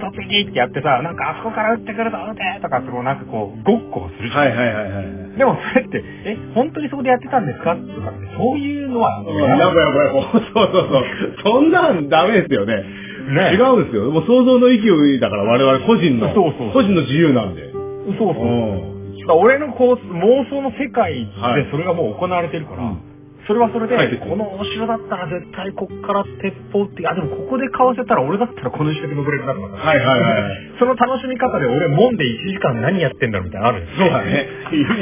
[0.00, 4.40] 突撃ってやってさ、なんかあそこから撃ってくるぞ、撃てとか、そのなんかこう、ごっこをするじゃん。
[4.40, 5.36] はいはいはいはい。
[5.36, 10.10] でもそれって、え、本当にそこでやってたんですかとかって、そういうのは、うんやばいやばい。
[10.32, 11.04] そうそうそう。
[11.44, 12.82] そんなんダメですよね。
[13.30, 14.10] ね違うんですよ。
[14.10, 14.82] もう想像の勢
[15.14, 17.70] いだから我々個人の、そうそう個人の自由なんで。
[18.18, 18.44] そうそう。
[18.44, 18.46] う
[18.86, 18.90] ん。
[19.38, 23.10] 俺のこう妄想の世界はいでそれがもう行われてるから、うん
[23.50, 30.78] それはそれで、はいこのお城だったら絶対こっから鉄砲って、あ、でもここで買わせたら俺だったらこの石だけ登れるなとかさ、はいはいはいはい。
[30.78, 34.46] その楽しみ方で俺もんで1時間何やってんだろうみたいなのあるんですよそうだね。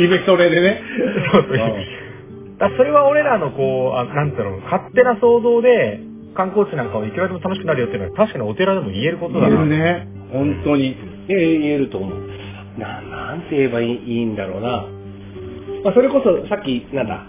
[0.01, 0.81] イベント例でね。
[1.29, 1.59] そうそう
[2.57, 6.01] だそれは俺らのこう、あなんていうの、勝手な想像で
[6.39, 9.49] 観光地なんかをいくらでも楽しくなるよっていうのは確かにお寺でも言えることだな。
[9.49, 10.09] 言えるね。
[10.31, 10.91] 本当に。
[10.91, 12.79] いや言えると思う。
[12.79, 14.87] な、なんて言えばいいんだろうな。
[15.83, 17.27] まあ、それこそさっき、なんだ、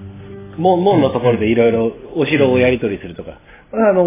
[0.60, 3.40] 門、門のところでいろいろお城をやり取りするとか、
[3.74, 4.06] あの、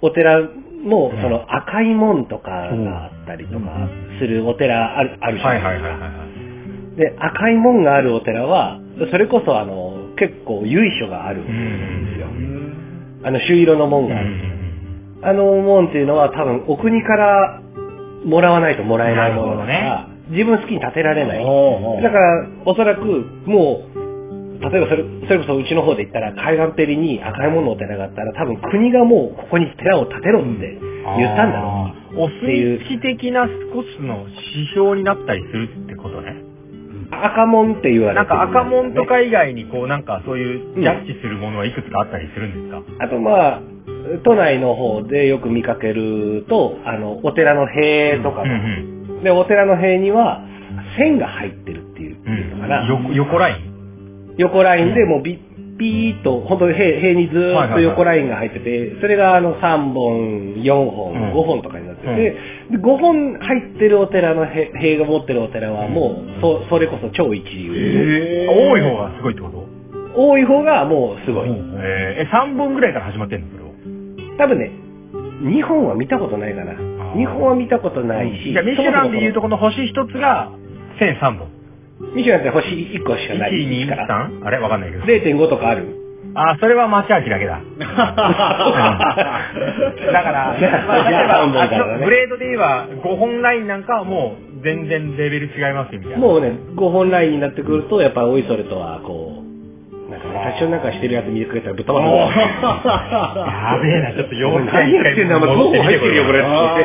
[0.00, 0.48] お寺
[0.84, 3.88] も、その赤い門とかがあったりとか
[4.20, 5.88] するお寺ある、あるじゃはいないですか。
[5.88, 6.24] はいはいはいは
[6.94, 6.96] い。
[6.96, 8.78] で、赤い門があるお寺は、
[9.10, 12.47] それこそあの、結構由緒があるんですよ。
[13.22, 14.58] あの、朱色の門がある。
[15.20, 17.60] あの門っていうのは多分お国から
[18.24, 21.44] もらわないともらえないものだから、自分好きに建てられない。
[22.02, 23.02] だから、おそらく
[23.46, 24.08] もう、
[24.60, 30.78] 例えばそれそれこそうちの方で言ったら海岸ペリに赤い門のお寺があったら多分国がもうここに寺を建てろって
[31.16, 32.16] 言ったんだろう。
[32.16, 32.20] う。
[32.22, 34.26] お墨付き的な少しの
[34.56, 36.47] 指標になったりするってことね。
[37.10, 38.28] 赤門って言われてる。
[38.28, 43.60] なんか赤門とねか以外にこうなんかそういうジャッジするものはいくつかあったりするんですか、あとまあ、
[44.24, 50.42] 都内の方でよく見かけると、あの、お寺の塀とかが、うんで、お寺の塀には
[50.96, 52.86] 線が入ってるっていううのかな。
[52.86, 54.34] 横横ライン？
[54.38, 61.32] 横ラインでもうビッピーっと、本当に塀塀にずーっと横ラインが入ってて、それがあの3本、4本、うん。
[61.32, 62.36] 5本とかになってて、
[62.70, 67.72] で5本入ってるお寺の塀塀が持ってるお寺はもう、そそれこそ超一流。
[67.74, 69.68] え多い方がすごいってこと？
[70.16, 71.48] 多い方がもうすごい。
[71.50, 73.68] えー、え、3本ぐらいから始まってんのそれを。
[74.38, 74.70] 多分ね、
[75.42, 76.72] 2本は見たことないかな。
[76.72, 78.52] ー2本は見たことないし。
[78.52, 80.50] じゃあミシュランで言うとこの星一つが
[81.00, 81.48] 1003本。
[82.14, 83.52] ミシュランって星1個しかない。
[83.52, 84.28] 1、2、から。
[84.30, 84.44] 3?
[84.44, 84.58] あれ？
[84.58, 85.04] わかんないけど。
[85.04, 86.07] 0.5とかある。
[86.34, 87.60] あ、それは町秋だけだ。
[87.78, 87.94] だか
[90.32, 91.28] ら、まあ、例え
[91.80, 96.18] ば、グレードで言えば、5本ラインなんかはもう全然レベル違いますよみたいな。
[96.18, 99.44] もうね、5本ラインになってくると、やっぱおいそれとは、こう、
[100.10, 102.08] なんかね、最初なんかしてるやつ見てくれたらぶっ飛ばす。
[102.38, 106.42] やべえな、ちょっと幼稚何やってんだ、お前5本入ってるよ、これ。
[106.42, 106.76] あ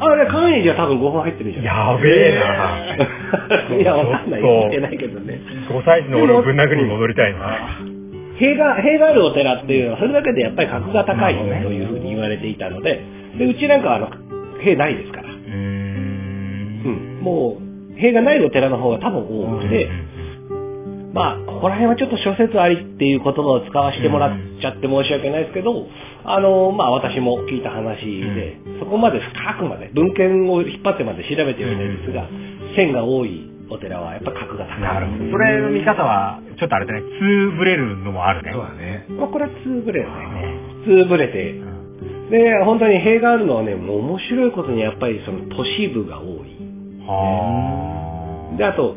[0.00, 1.64] あれ、関営寺は多分5本入ってるじゃん。
[1.64, 2.44] やべえな。
[3.76, 4.42] いや、わかんない。
[4.42, 5.40] 言ってないけどね。
[5.68, 7.40] 5歳児の俺をぶん殴りに戻りたいな。
[8.38, 13.02] 塀が、塀があるお寺っていうのは、それだけでやっぱり格が高いというふうに言われていたので、
[13.38, 14.08] で、うちなんかはあの、
[14.60, 15.28] 塀ないですから。
[15.28, 17.20] うん。
[17.22, 19.88] もう、塀がないお寺の方が多分多くて、
[21.12, 25.86] まあ、ここら辺はちょっと諸説ありっていう言葉を使わせてもらっちゃって申し訳ないですけど、
[26.24, 32.28] あの、まあ私も聞いた話で、そこまで深くまで、文献を引っ張ってまで調べてはいないですが、
[32.76, 34.80] 線が多いお寺はやっぱ格が高い。
[34.80, 35.30] なるほど。
[35.30, 38.52] それの見方は、ちょっとあれだね、つぶれるのもあるね。
[38.52, 39.06] そうだね。
[39.10, 40.14] まあこれは通ぶれるね。
[40.84, 41.54] 通ぶれて、
[42.30, 46.56] で、本当に塀があるのはね、もう面白いことにやっぱりその都市部が多い。
[47.06, 48.96] はで、あと、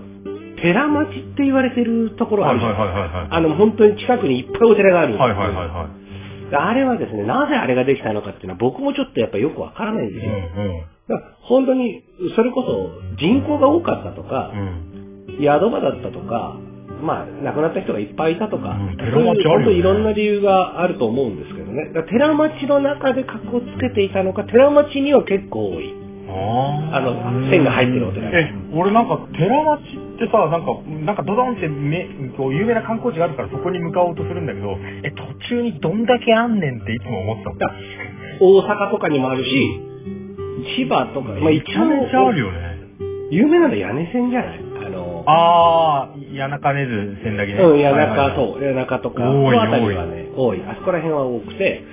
[0.62, 2.88] 寺町って言われてるところあはいはいるじゃん。
[2.88, 3.27] はいはい。
[3.31, 6.01] あの、本当に近くにいっぱいお寺があるはいはいはいはい。
[6.51, 10.31] であれはですね、なぜあれができたのかっていうのは僕もちょっとやっぱよくわからないんですよ。
[10.34, 10.90] だから
[11.41, 12.04] 本当に、
[12.36, 15.38] それこそ人口が多かったとかう、ん。
[15.39, 16.58] 宿場だったとか、
[17.02, 21.89] まあ、亡くなった人がいっぱいいたとか、うん寺町あるよねいろんな理由があると思うんですけどね。
[22.10, 26.02] 寺町の中で格をつけていたのか、寺町には結構多い。
[26.30, 28.39] ああの、線が入ってるお寺が。
[28.39, 37.71] え、俺なんか、寺町ってさ、なんか、なんかドドンってめ、こう、有名な観光地があるからそこに向かおうとするんだけど、え、途中にどんだけあんねんっていつも思ってた
[38.39, 39.90] 大阪とかにもあるし、
[40.76, 42.78] 千葉とか、まあめ一ちゃめちゃあるよね。
[43.32, 44.60] 有名なの屋根線じゃない？
[44.86, 47.60] あの、あー、谷中根津千駄木ね。
[47.63, 50.62] うん、谷中、そう、谷中とか、多いこの辺りはね、多い。
[50.67, 51.84] あそこら辺は多くて、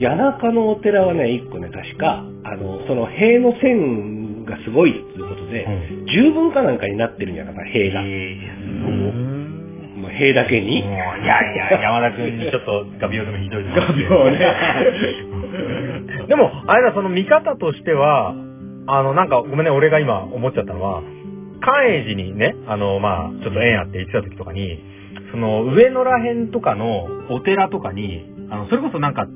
[0.00, 5.64] 谷中のお寺はね、一個ね、確か、あの、その塀の線がすごいということで、
[6.06, 8.02] う十分かなんかになってるんじゃないかな、塀が。
[10.18, 10.78] 塀だけに。
[10.78, 14.38] いやいや、山田君にちょっと画鋲でもひどい画鋲ね。
[16.28, 18.34] でも、あれだ、その見方としては、
[18.86, 21.02] あの、なんか、ごめんね、俺が今思っちゃったのは、
[21.60, 24.78] 関永寺にね、あの、まあ、ちょっと縁あって行ってた時とかに、
[25.32, 29.26] その、上野ら辺とかのお寺とかに、あの、それこそなんか、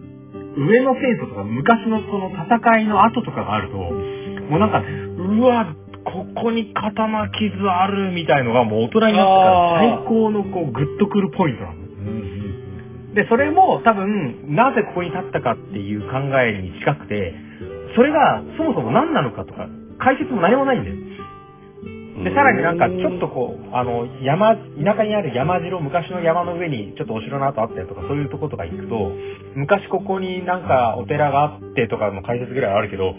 [0.57, 5.74] 上野戦争とか昔のその戦いの跡とかがあると、もうなんか、うわ、
[6.05, 11.82] ここに刀傷あるみたいのがもう大人になってから最高のこうグッとくるポイントなの。
[13.14, 17.35] で、それも多分、なぜここに立ったかっていう考えに近くて、
[17.94, 20.96] それがそもそも何なのかとか、解説も何もないんだよ。
[22.25, 29.12] で、さらになんかちょっとこう、あの、山、田舎にある山城、昔の山の上にちょっとお城の跡あったりとか、そういうとことか行くと、
[29.55, 33.14] 昔ここになんかお寺があってとかの解説ぐらいはあるけど、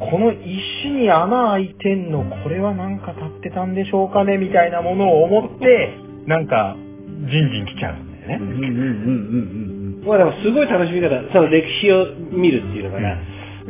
[0.00, 5.94] この石に穴開いてんの、これはなんか立ってたんでしょうかねみたいなものを思って、
[6.26, 6.76] なんか、
[7.30, 8.38] じんじん来ちゃうよね。
[8.40, 13.16] うんうんうんうんうんまあでもすごい楽しみ方、その歴史を見るっていうのかな、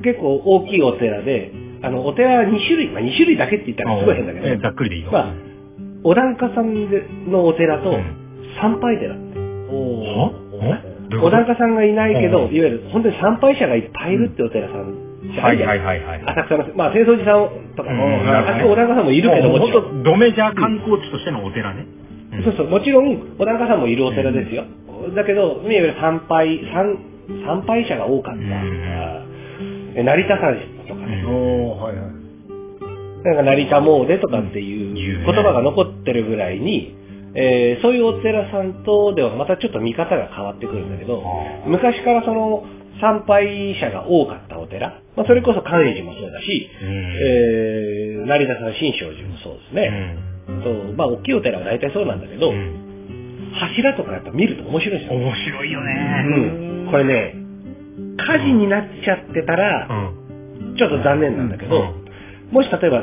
[0.02, 5.12] 結構大きいお寺で、あの、お寺は2種類、まあ2種類だけって言ったらすごい変だけど、えざっくりでいいよ。
[5.12, 5.34] まあ、
[6.02, 8.04] お檀家さんでのお寺とうん。
[8.60, 9.14] 参拝寺。
[9.14, 9.38] って。
[9.38, 10.32] は
[11.10, 11.26] どういうこと？
[11.26, 12.54] お檀家さんがいないけど、うん。
[12.54, 16.22] いわゆる本当に参拝者がいっぱいいるってお寺さんじゃはいはいはいはい。
[16.26, 19.58] 浅草の、まあ、清掃寺さんとかも、うんあそこお檀家さんもいるけど、も。
[19.58, 20.54] 本当ドメジャー。
[20.60, 21.86] 観光地としてのお寺ね。
[22.42, 24.64] そうそう、もちろん、お檀家さんもいるお寺ですよ。
[25.14, 26.98] だけど、いわゆる参拝、参、
[27.46, 28.40] 参拝者が多かった。
[28.40, 29.94] うん。
[29.96, 30.56] え成田山
[30.88, 33.24] とかね、はいはい。
[33.24, 36.94] なんか成田詣とかっていう言葉が残ってるぐらいに、
[37.36, 41.22] えーそういうお寺さんとではまたちょっと見方が変わってくるんだけど、
[41.66, 42.64] 昔からその
[43.00, 49.88] 参拝者が多かったお寺、まあ、それこそ関永寺もそうだし、えー成田山新勝寺もそうですね。
[50.46, 52.80] とまあ、大きいお寺は大体そうなんだけど、うん
[53.54, 55.16] 柱とかやっぱ見ると面白いですよ。
[55.16, 55.92] 面白いようね。
[56.88, 56.90] ん。
[56.90, 57.36] これね、
[58.18, 60.76] 火事になっちゃってたら、うん。
[60.76, 62.04] ちょっと残念なんだけど、うん
[62.50, 63.02] もし例えば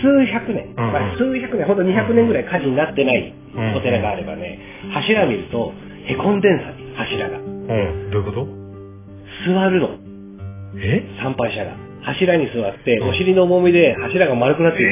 [0.00, 4.58] 数百年、うんまあ、数百年、ほんと200年ぐらい火事になってないうんお寺があればね、
[4.92, 5.72] 柱見ると、
[6.06, 7.38] へこんでんさに、柱が。
[7.38, 8.10] うん。
[8.10, 8.46] どういうこと？
[9.46, 9.96] 座るの、
[10.78, 11.02] え？
[11.22, 11.72] 参拝者が。
[12.02, 14.90] 柱に座って、うんお尻の重みで柱が丸くなっている。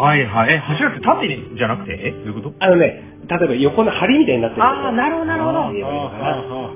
[0.00, 0.54] はいはい。
[0.54, 1.92] え、柱って縦にじゃなくて？
[1.92, 2.54] えどういうこと？
[2.60, 6.16] あのね、例えば横の梁みたいになってるあーなるほどなるほどあー言えばいいのか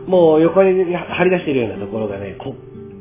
[0.07, 2.55] もう横に張り出してるようなところがね、こう、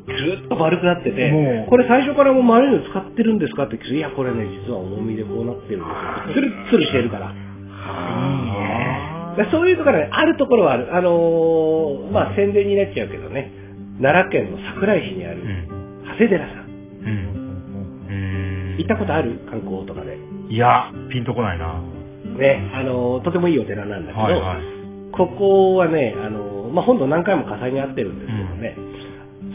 [0.05, 5.85] ぐるっと丸くなっててこれ最初からもう丸いの使ってるんですかって聞くといや、これね、実は重みでこうなってるんで
[6.33, 6.41] すよ。
[6.41, 7.27] つるっつるしてるから。
[7.27, 7.33] は
[9.37, 10.93] だからそういうところがね、あるところはある。
[10.95, 13.51] あのーまあ宣伝になっちゃうけどね、
[14.01, 15.67] 奈良県の桜井市にある、うん。
[16.03, 16.57] 長谷寺さん。
[16.67, 16.69] う
[17.07, 17.09] ん。
[18.09, 18.13] う
[18.75, 18.77] ん。
[18.77, 19.39] 行ったことある？
[19.49, 20.10] 観光とかで。
[20.51, 21.79] いや、ピンとこないな。
[22.37, 25.11] ね、あのーとてもいいお寺なんだけど、はいはい。
[25.11, 28.75] ここはね、あのーまあ本土何回も火災に遭ってるんですけどね、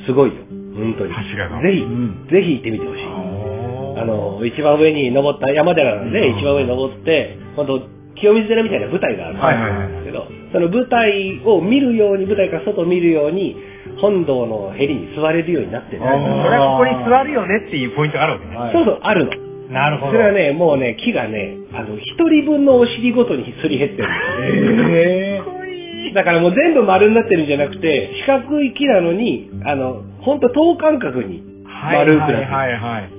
[0.07, 0.37] すごいよ。
[0.75, 1.13] 本当に。
[1.13, 3.05] 柱がぜひ、うんぜひ行ってみてほしい。
[3.05, 7.81] ああの、一番上に登った、山寺なんで、うん一番上に登って、本当
[8.19, 13.57] 清水寺みたいな舞台があるはいはいはいんですけど、その舞台を見るように、舞台から外を見るように、
[14.01, 15.99] 本堂のへりに座れるようになってる。
[16.01, 16.11] それ
[16.57, 18.57] はここに座るよねっていうポイントがあるわけね。
[18.57, 19.46] はいそうそう、あるの。
[19.71, 20.13] なるほど。
[20.13, 24.97] それはね、もうね、木がね、あの、一人分のお尻ごとにすり減ってるんですよ。
[24.97, 25.57] え
[26.15, 32.39] だからもう全部丸になってるんじゃなくて、四角い木なのに、あの、ほんと等間隔にはい丸くなってる。
[32.39, 33.11] はいはいはい。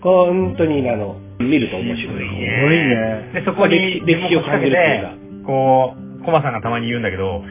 [0.00, 2.04] 本当にあの、見ると面白い。
[2.04, 3.30] すごいね。
[3.34, 7.42] で、そこに歴史を感じるっていうかこう、コマさんがたまに言うんだけど、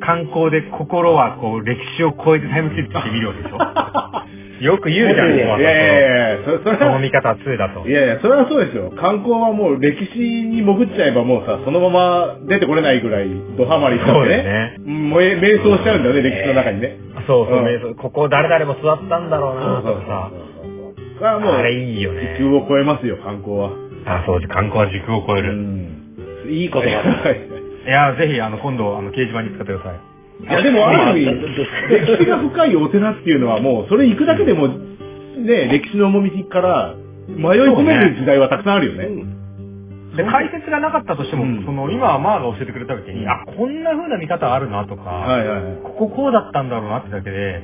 [0.00, 3.58] 観光で心はこう、歴史を超えてタイムスリップして見るわけでしょ
[4.60, 7.92] よく言うじゃん、いやいやいやいや、そそれそのは、見方は2だとい。
[7.92, 8.90] やいや、それはそうですよ。
[8.96, 14.76] 観光はもう歴史に潜っちゃえばもうさ、そのまま出てこれないぐらいドハマりしちゃってね。
[14.86, 16.96] うんもう瞑想しちゃうんだよね、歴史の中にね。
[17.26, 20.30] そうそう、うん瞑想ここ誰々も座ったんだろうなとかさ。
[21.18, 23.70] それはもう、あれいいよね時空を超えますよ、観光は。
[24.06, 25.52] あ、そう、観光は時空を超えうる。
[25.54, 25.88] ん。
[26.48, 26.86] いい言葉だ。
[26.88, 27.38] は い
[27.86, 30.17] いや、ぜひ、あの、今度、あの、掲示板に使ってください。
[30.40, 36.94] いや、でもある意味、まあ歴史が深いお寺っていうのはもう、それ行くだけでも、ね、歴史の重みから
[37.28, 39.38] 迷い込める時代はたくさんあるよね。
[40.16, 45.76] で、解説がなかったとしても、うんその、今はマーが教えてくれた時に、あ、こんな風な見方あるなとか、はいはいはい。
[45.82, 47.62] こここうだったんだろうなってだけで、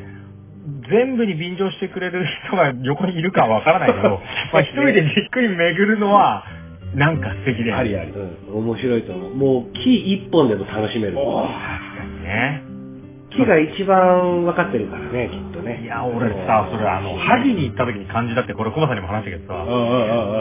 [0.89, 4.21] 全部に便乗してくれる人が横にいるかはわからないけど、
[4.53, 6.45] まあ一人でじっくり巡るのは、
[6.95, 7.75] なんか素敵で。
[7.75, 8.13] ありあり。
[8.13, 9.35] うん、面白いと思う。
[9.35, 11.17] もう木一本でも楽しめる。
[12.25, 12.65] ね。
[13.31, 15.83] 木が一番分かってるからね、きっとね。
[15.83, 19.65] いや、俺さ、それあの、萩に行った時に感じだって、これコマさんにも話したけどさ。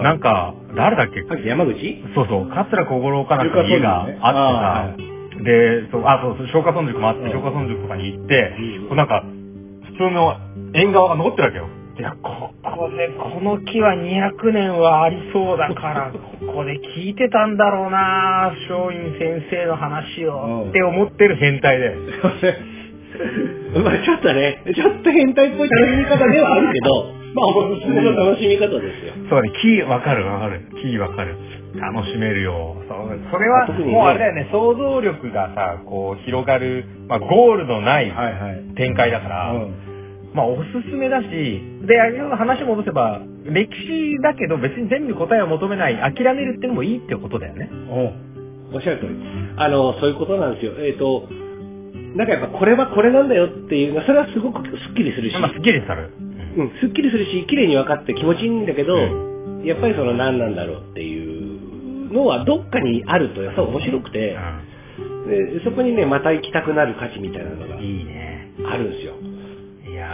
[0.04, 1.26] なんか、誰だっけ？
[1.48, 2.04] 山口？
[2.14, 8.54] そうそう、桂小五郎かなんかの家があってさ、で、そう、あ、そう、松下村塾もあって、うん松下村塾とかに行って
[8.96, 9.24] なんか、
[9.90, 10.38] 普通の
[10.76, 11.68] 縁側が残ってるわけよ。
[11.94, 16.10] いや、ここで、この木は200年はありそうだから、
[16.42, 21.96] ここで聞いてたんだろうな松陰先生の話を、うんって思ってる変態で。
[23.84, 27.06] まあちょっとね、ちょっと変態っぽい楽しみ方ではあるけど、
[27.36, 29.14] まあおすすめの楽しみ方ですよ。
[29.30, 30.62] そうね、木わかるわかる。
[30.82, 31.36] 木わかる。
[31.76, 32.76] 楽しめるよ。
[32.88, 38.76] そうそれは、もうあれだよね、想像力がさ、こう、広がる、まあ、ゴールのないはいはい。
[38.76, 39.93] 展開だから、うん
[40.34, 41.28] まあ、おすすめだし、
[41.86, 41.96] で、
[42.36, 47.70] 話戻せば、歴史だけど別に全部答えを求めない、諦めるってのもいいってことだよね。
[47.90, 49.16] おおっしゃる通り。
[49.58, 50.74] あの、そういうことなんですよ。
[50.80, 51.28] えっ、と、
[52.16, 56.12] なんかやっぱこれはこれなんだよっていうのは、それはすごくスッキリするし、まあ、すっきりさる。
[56.58, 64.38] うん、すっきりするし、綺麗に分かって気持ちいいんだけど、うやっぱりその何なんだろうっていうのはどっかにあるとやっぱ面白くて、
[65.28, 68.52] で、そこにね、また行きたくなる価値みたいなのがいいね。
[68.66, 69.14] あるんですよ。
[69.14, 69.33] いやー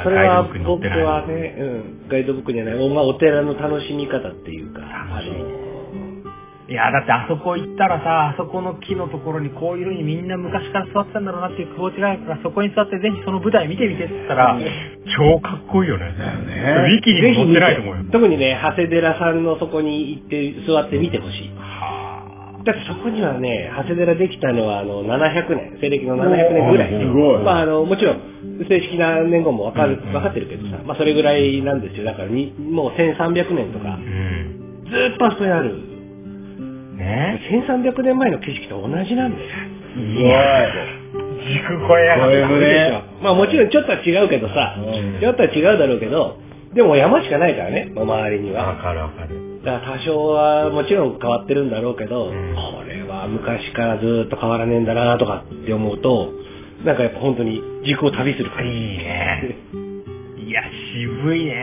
[0.04, 1.64] それは僕はね、う
[2.06, 5.70] ん、ガイドブックじゃない、おまあ、お寺の楽しみ方っていうか、楽しいねあ
[6.70, 14.54] いやーだってあそこ行ったらさ、あそこの木のところにこういう風にみんな昔から座ってたんだろうなっていう気持ちがあるから、そこに座ってぜひその舞台見てみてって言ったら、
[15.18, 16.14] 超かっこいいよね。
[16.14, 16.94] だよね。
[16.94, 18.04] ウィキにも載ってないと思うよ。
[18.12, 21.50] 特にね、長谷寺さんのそこに行って座って見てほしい。
[21.58, 22.09] は
[22.88, 28.18] そこにはね、長谷寺できたのはあの700年、西暦の700年ぐらいで、すごいまああの、もちろん、
[28.68, 32.06] 正式な年号もわかる、うんわかってるけどさ、まあそれぐらいなんですよ。
[32.06, 33.98] だからに、もう1300年とか。
[34.90, 35.76] ずーっとあそこにある。
[36.98, 39.50] ね1300年前の景色と同じなんだよ。
[39.96, 40.68] いや
[41.40, 42.48] 軸超えやが超えった。
[42.50, 44.82] るねまあもちろんちょっとは違うけどさ、う
[45.18, 46.38] んちょっとは違うだろうけど、
[46.74, 48.68] でも山しかないからね、周りには。
[48.68, 49.49] わかるわかる。
[49.64, 56.32] だから多少はもちろん変わってるんだろうけど、うんこれは昔からずーっと変わらねえんだなとかって思うと、
[56.86, 58.70] なんかやっぱ本当に軸を旅する感じ。
[58.70, 59.58] いいね。
[60.48, 61.54] いや、渋いね。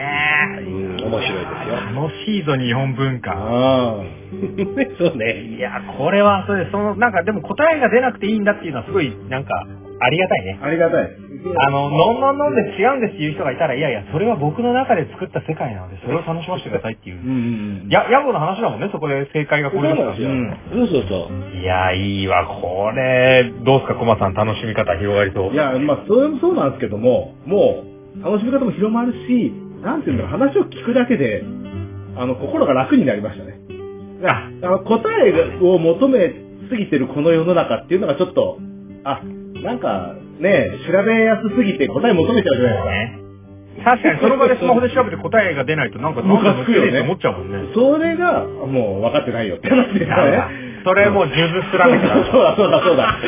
[0.61, 1.75] うん面白いですよ。
[2.01, 3.33] 楽しいぞ、日本文化。
[3.35, 3.97] あ
[4.99, 5.57] そうね。
[5.57, 9.67] いや、これは、それ、その、なんか、でも答えが出なくていいんだっていうのはすごい、なんか、
[10.01, 10.59] ありがたいね。
[10.63, 10.67] あ。
[10.67, 11.11] ありがたい。
[11.59, 17.25] あの、のんのんのんで違うんですっていう人がいたら、いやいや、それは僕の中で作った世界なので、それを楽しませてくださいっていうう。
[17.25, 17.89] んうん。
[17.89, 20.17] や、野暮な話だもんね、そこで正解がこれだったら。
[20.17, 21.01] そうなんですよ。
[21.01, 21.57] そうそうそう。
[21.57, 25.53] いや、いいわ、これ、どうすか、コマさん、楽しみ方広がりそう。
[25.53, 27.85] いや、まあ、それもそうなんですけども、も
[28.21, 31.45] う、楽しみ方も広まるし、なんていうんだろう、話を聞くだけで、
[32.17, 33.61] あの、心が楽になりましたね。
[34.25, 36.33] あ、あの答えを求め
[36.71, 38.59] すぎてるこの世の中っていうのがちょっと、
[39.05, 39.21] あ、
[39.63, 42.91] なんか、ね、調べやすすぎて答え求めちゃうじゃないですか。
[42.91, 43.27] ね。
[43.85, 47.73] 確かに、その場でスマホで調べて答えが出ないと、なんか、なんかムカつくよねって思っちゃうもんね。
[47.75, 50.67] それが、もう分かってないよって話ですよね。
[50.85, 52.25] それもう、数珠すらめだ。
[52.31, 53.19] そうだそうだそうだ。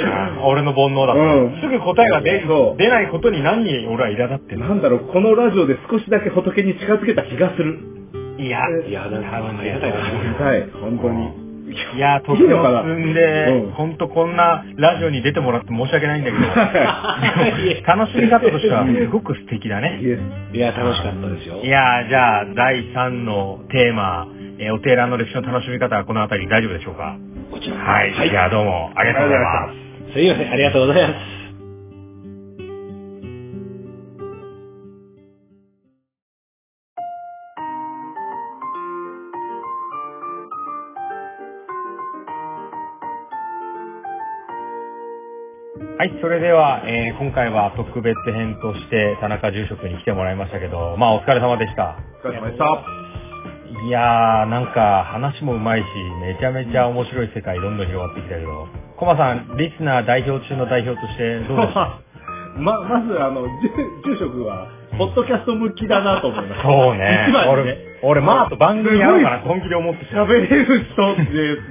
[0.45, 2.45] 俺の煩悩だ、うんすぐ答えが出
[2.79, 7.79] 出ないことに何に俺は苛立ってるなんだろう、このラジオで少しだけ仏に近づけた気がする。
[8.39, 11.48] いや、いやなんか多分ねありがたいですねはい、本当に。
[11.97, 12.81] いや、時いいのかな？
[12.81, 13.21] を積んで
[13.65, 16.45] うん、ほんとこんなラジオに出てもらって申し訳ないんだけど、
[17.87, 20.01] 楽しみ方としてはすごく素敵だね。
[20.53, 21.61] いや、楽しかったですよ。
[21.63, 24.27] いやじゃあ、第3のテーマ、
[24.59, 27.17] えーお寺の歴史の楽しみ方はこのあたり大丈夫でしょうか？
[27.51, 27.77] こちら。
[27.77, 28.13] はい。
[28.31, 29.69] じゃあどうもありがとうございま
[30.09, 30.13] す。
[30.15, 31.48] すいません、ありがとうございます。
[45.99, 51.99] はい、それでは、えー今回は特別編として田中住職に来てもらいましたけど、まあお疲れ様でした。
[52.23, 52.65] お疲れ様でした。
[53.83, 55.85] いやー、なんか話もうまいし、
[56.23, 61.99] めちゃめちゃ面白い世界どんどん広がってきたけど、コマさん、リスナー代表中の代表としてどうでした
[62.63, 63.71] ま、まず、あの、住
[64.07, 64.69] 住職は、
[64.99, 66.63] ポッドキャスト向きだなと思いました。
[66.63, 67.33] そうね一。
[67.35, 70.23] 番に俺ね、俺、まあ、あと番組やろうかな、本気で思ってた。
[70.23, 71.23] 喋れる人って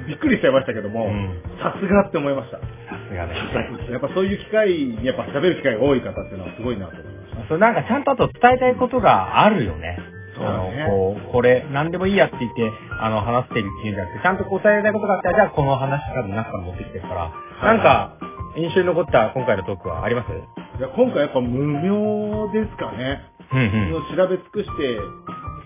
[0.08, 2.60] びっくりしちゃいましたけどもうん、さすがって思いました。
[3.08, 3.36] さすがね。
[3.92, 7.48] やっぱそういう機会に、やっぱ喋る機会が多い方っていうのはすごいなと思いました。
[7.48, 9.98] それなんかちゃんとあと伝えたいことがあるよね。
[10.36, 18.12] そうだねあの、こう、これ、何でもいいやって言って、あの、話してるっていうんじゃなくて、ちゃんと答えたいことがあったら、じゃあこの話から中から持ってきてるから、はいなんか、
[18.56, 20.32] 印象に残った今回のトークはあります？
[20.80, 23.22] いや今回やっぱ無名ですかね。
[23.54, 24.16] うんうん。
[24.16, 24.96] 調べ尽くして、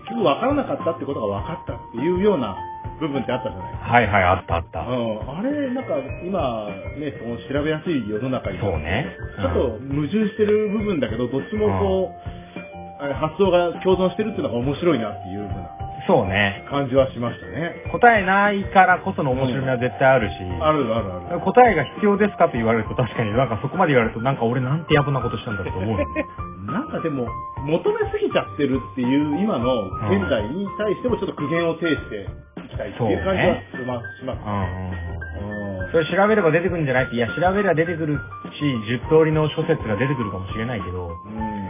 [0.08, 2.56] 結局分からなかったってことが分かったっていうような
[3.02, 3.74] 部分ってあったじゃない。
[3.74, 4.80] はいはい、あったあった。
[4.80, 9.10] うん、あれ、なんか今、ね、その調べやすい世の中に、そうね。
[9.40, 16.64] ちょっと矛盾してる部分だけど、どっちもこう、あれ発想が共存してるっていうのが面白いなっていうふうなそうね。
[16.70, 17.86] 感じはしましたね。
[17.92, 21.40] 答えないからこその面白みは絶対あるし、あるあるある。
[21.40, 26.06] 答えが必要ですかと言われると確かになんかそこまで言われるとなんか俺なんてやぶなことしたんだろうと思うよ。
[26.66, 27.26] なんかでも、
[27.66, 32.26] 求めすぎちゃってるっていう今の現代に対してもちょっと苦言を呈してい
[32.72, 34.18] きたいっていう感じはします。
[34.18, 35.86] しますうんうんうん。
[35.86, 37.04] うんそれ調べれば出てくるんじゃない？
[37.04, 41.12] って、いや、調べれば出てくるし、10通りの諸説が出てくるかもしれないけど、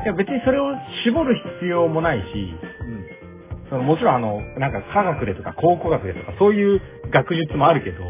[0.05, 0.70] いや別にそれを
[1.05, 2.24] 絞る必要もないし、
[2.82, 3.07] うん。
[3.68, 6.80] そのもちろんあの、なんか科学でとか考古学でとかそういう
[7.11, 8.05] 学術もあるけど、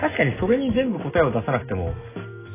[0.00, 1.92] 確かにそれに全部答えを出さなくても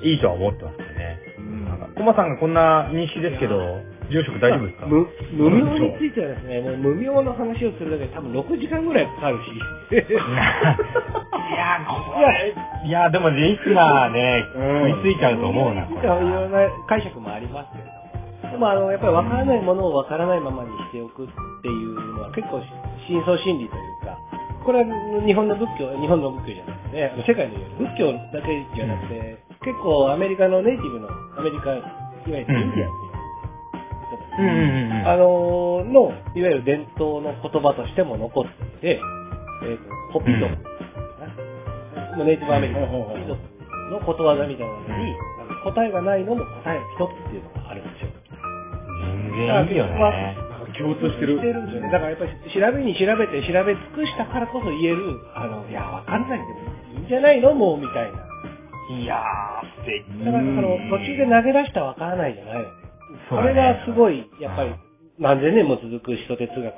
[0.01, 1.19] いいとは思ってますよね。
[1.37, 1.93] うん。
[1.97, 4.85] コマさんがこんな認識ですけど、住職大丈夫ですか？
[4.87, 9.51] 無無名についてはですね、もう無名の話をするだけで多分6時間ぐらいかかるし。
[9.91, 12.53] いや、これ、
[12.87, 14.91] いや、でもリスナーね、うん。
[15.01, 15.99] 食いついちゃうと思うな、これ。
[16.01, 17.89] いろいろな解釈もありますけれど
[18.47, 18.51] も。
[18.51, 21.27] でもあの、やっぱり分からないものを分からないままにしておくっ
[21.61, 22.61] ていうのは結構
[23.07, 24.17] 深層心理というか、
[24.65, 24.85] これは
[25.25, 31.83] 日本の仏教、日本の仏教じゃなくてね、世界の仏教だけじゃなくて、結構アメリカのネイティブの、アメリカ、いわ
[32.27, 33.06] ゆるインディアンっ
[34.37, 35.07] ううんうんうん。
[35.07, 39.01] あのーの、いわゆる伝統の言葉としても残っていて、
[39.63, 39.77] えっ、
[40.13, 43.37] と、ホピドうネイティブアメリカのホピド
[43.91, 45.15] のことわざみたいなのに、
[45.63, 48.09] 答えがないのも答えが一つっていうのがあるんですよ。
[49.37, 50.37] 全然いいよね。
[50.77, 51.37] 共通してる。
[51.37, 51.91] してるんですよね。
[51.91, 56.49] だからやっぱり調べに調べて調べ尽くしたからこそ言える、あの、いや、わかんないでも
[56.99, 57.53] いいんじゃないの？
[57.53, 58.27] もう、みたいな。
[58.99, 60.25] いやー、素敵。
[60.25, 62.65] だから、あの、途中で投げ出したわからないじゃない。
[63.29, 64.75] それがすごい、やっぱり、
[65.19, 66.71] 何千年も続く人哲学の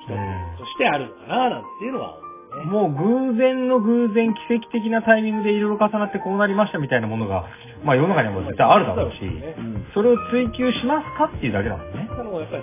[0.00, 0.08] 一
[0.56, 2.18] つとしてあるのかな、なんていうのは
[2.64, 2.88] 思うね。
[2.94, 7.46] もう偶然の偶然、奇跡的なタイミングでいろいろ重なってこうなりましたみたいなものが、
[7.84, 12.08] まあ世の中にも絶対あるだろうし、うんそれを追求しますかっていうだけだもんね。
[12.16, 12.62] そのやっぱり、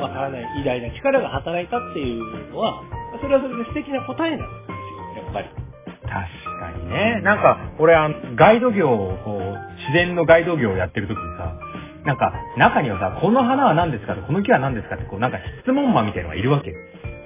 [0.00, 2.82] わからない偉大な力が働いたっていうのは、
[3.20, 5.48] それはそれで素敵な答えなんですよ、やっぱり。
[6.04, 7.20] 確かにね。
[7.22, 11.56] なんか、俺、あの、ガイド業を、こう、自然のガイド業をやってる時にさ、
[12.04, 16.76] なんか、中にはさ、この花は何ですかと、この木は何ですかって、こう、なんか質問魔みたいなのがいるわけよ。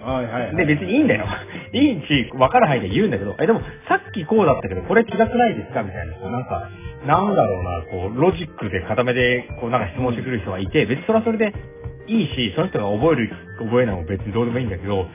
[0.03, 0.57] はいはいはい。
[0.57, 1.27] で、別にいいんだよ。
[1.75, 6.71] いいし、分かる範囲で言うんだけど、え、でも、さっきこうだったけど、これ違くないですかみたいな、なんか、
[7.07, 11.53] なんだろうな、こう、ロジックで固めで、こう、なんか質問してくる人がいて、別にそれはそれで
[12.07, 15.07] いいし、その人が覚える、覚えないも別にどうでもいいんだけど、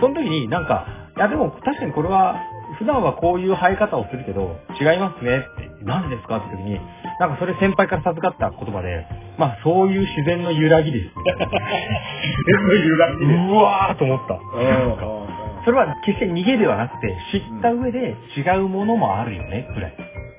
[0.00, 0.86] その時になんか、
[1.16, 2.36] いやでも確かにこれは、
[2.80, 6.80] 普段はこういう生え方をするけど、違いますねって、なんでですかって時に、
[7.20, 9.04] なんかそれ先輩から授かった言葉で、
[9.36, 11.12] まあそういう自然の揺らぎです。
[11.12, 14.34] 全部揺らぎでうわーと思った。
[14.34, 15.30] うん
[15.62, 19.96] それは決して逃げではなくて、知った上で違うものもあるよね、くらい。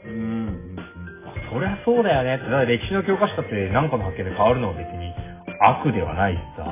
[0.07, 0.17] うんう
[0.49, 0.75] ん
[1.53, 2.45] そりゃそうだよねって。
[2.45, 5.13] だから歴史の教科書だって何かの発見で変わるのは別に
[5.59, 6.63] 悪ではないしさ、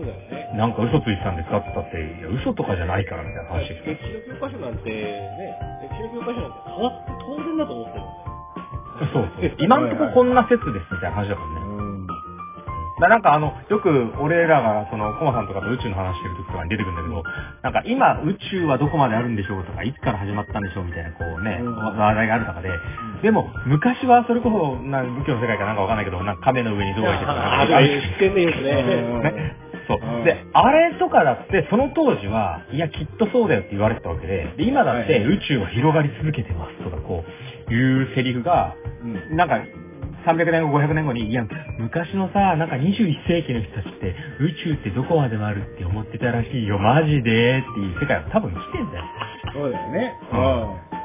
[0.00, 0.56] そうだよね。
[0.56, 3.94] なんか嘘ついてたんですかって言ったって、いや嘘とかじゃないからみたいな話ですよ。
[3.94, 8.30] 歴史の教科書なんて、ね、歴史の教科書なんて変わって当然だと思ってるんですよ。
[9.00, 9.56] そうそう。
[9.60, 11.60] 今んとここんな説ですみたいな話だもんね。
[11.60, 11.80] うん
[13.00, 13.88] だなんかあの、よく
[14.20, 17.24] 俺らがその、コマさんとかと宇宙の話してる時とかに出てくるんだけど、
[17.64, 22.68] なんか今宇宙はどこまであるんでしょうとか、いつから始まったんでしょうみたいなこうね、うん話題がある中で、
[23.22, 28.72] でも昔はそれこそ、な仏教の世界かなんかわかんないけど、なんか亀の上に象がいてとか、 ああいう視点で言うとね。
[29.00, 29.56] うんね。
[29.90, 30.24] そううん。
[30.24, 37.24] で、あれとかだって、その当時は、いや、きっとそうだよって言われてたわけで、で、今だってはい宇宙は広がり続けてますとか、こ
[37.68, 39.60] う、いうセリフが、うんなんか、
[40.26, 41.44] 300年後、500年後に、いや、
[41.78, 49.04] 昔のさ、なんか21世紀の人たちって、宇宙ってどこまでもあるって思ってたらしいよ、マジでっていう世界は多分来てんだよ。
[49.54, 50.14] そうだよね。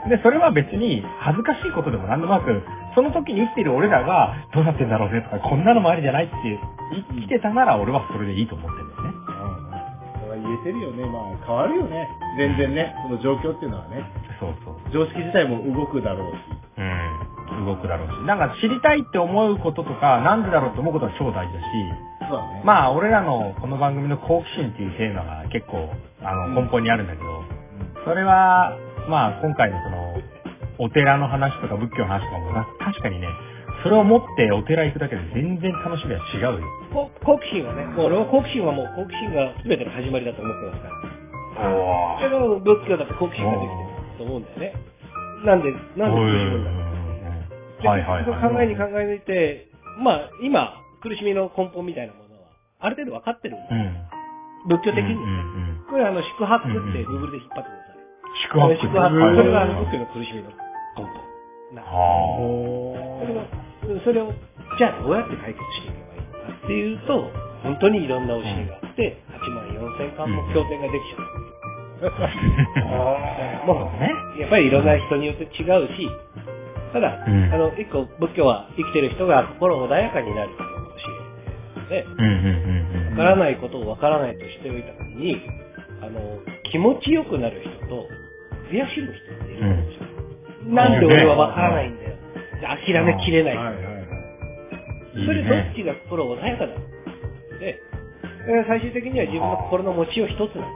[0.05, 2.61] うで、それは別に恥ずかしいことでも何でもなく、
[2.95, 6.35] その時に生きている俺らが、どうなってんだろうねとか、こんなのもありじゃないって
[7.13, 9.13] 生きてたなら俺はそれでいいと思ってるんだよね。
[10.19, 11.05] それは言えてるよね。
[11.05, 12.07] まあ、変わるよね。
[12.37, 12.95] 全然ね。
[13.03, 14.03] その状況っていうのはね。
[14.39, 14.75] そうそう。
[14.91, 16.39] 常識自体も動くだろうし。
[16.77, 17.65] うん。
[17.65, 18.25] 動くだろうし。
[18.25, 21.65] なんか知りたいって思うこととか、なんでだろうって思うことは超大事だし、
[22.29, 22.61] そうだね。
[22.63, 25.89] まあ俺らのこの番組の好奇心っていうテーマが結構、
[26.23, 27.43] あうんの、根本にあるんだけど、
[28.03, 28.73] それは、
[29.09, 30.04] まあ今回のその、
[30.77, 33.27] お寺の話とか仏教の話とかもな確かにね、
[33.83, 36.67] それを持ってお寺行くだけで全然楽しみは違うよ。
[36.93, 41.69] こ好奇心はね、もう俺は好奇心はもう好奇心が全ての始まりだと思ってますから。
[41.71, 44.73] おけど仏教だって好奇心ができてると思うんだよね。
[45.45, 47.81] なんで、なんで苦しむんだろう。
[47.81, 49.67] ではいはい結局考えに考え抜いて、
[49.99, 52.49] まあ今、苦しみの根本みたいなものは、
[52.79, 53.95] ある程度分かってるんだうん。
[54.67, 55.13] 仏教的に。
[55.13, 57.95] うんうんうんこれあの、宿泊って Google で引っ張ってください。
[58.49, 59.15] 宿泊宿泊。
[59.21, 60.49] はいこれがあはいはいの仏教の苦しみの
[60.97, 61.13] 根本。
[61.73, 62.39] なは
[63.83, 64.33] それを、それを、
[64.77, 67.31] じゃあどうやって解決していけばいいのかっていうと、
[67.63, 71.45] 本当にいろんな教えがあって、8万4千巻も経典ができちゃう。
[73.65, 76.09] もうね、やっぱりいろんな人によって違うし、
[76.93, 81.03] ただ、うんあの、一個仏教は生きてる人が心穏やかになることを教
[81.91, 82.05] えで。
[83.11, 85.41] わからないことをわからないとしておいたのに、
[86.01, 86.19] あの、
[86.71, 88.07] 気持ちよくなる人と、
[88.69, 90.04] 悔しむ人っているんですよ。
[90.65, 92.15] なんで俺はわからないんだよ。
[92.61, 93.57] 諦めきれない。
[93.57, 94.05] はいはいはい。
[95.25, 96.73] それどっちが心穏やかだ？
[97.59, 97.79] で、
[98.47, 100.67] えー最終的には自分の心の持ちよう一つなの。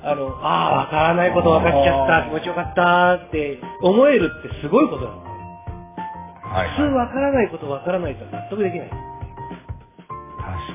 [0.00, 5.22] あの、ああ、わからないこと分かっちゃった、気持ちよかったって思えるってすごいことなの。
[6.48, 8.90] はい普通わからないことわからないと納得できない。
[8.90, 8.96] 確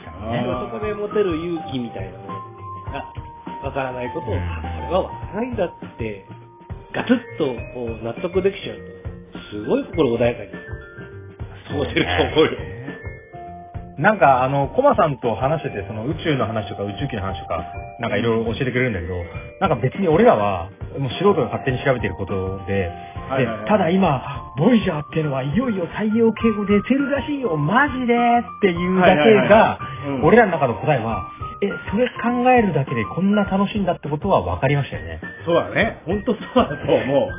[0.05, 2.33] かにそこで持てる勇気みたいなもの
[2.91, 3.13] が、
[3.63, 6.25] わからないことを、うんあこれはわからないんだって、
[6.93, 7.53] ガツッと
[8.03, 10.51] 納得できちゃうと、すごい心穏やかに
[11.69, 12.73] 過ごせると思うよ。
[13.97, 17.61] なんか、あの、コマさんと話してて、その宇宙の話とか宇宙機の話とか、
[17.99, 19.13] なんかいろいろ教えてくれるんだけど、
[19.61, 22.89] なんか別に俺らは、もう素人が勝手に調べてることで、
[23.37, 28.17] でただ今、ボイジャーっていうのはいよいよ太陽系を出てるらしいよ、マジでっ
[28.61, 29.79] ていうだけが
[30.23, 31.29] 俺らの中の答えは、
[31.63, 35.21] え、それ考えるだけでこんな楽しいんだってことは分かりましたよね。
[35.45, 36.01] そうだね。
[36.05, 37.29] ほんとそうだと思う。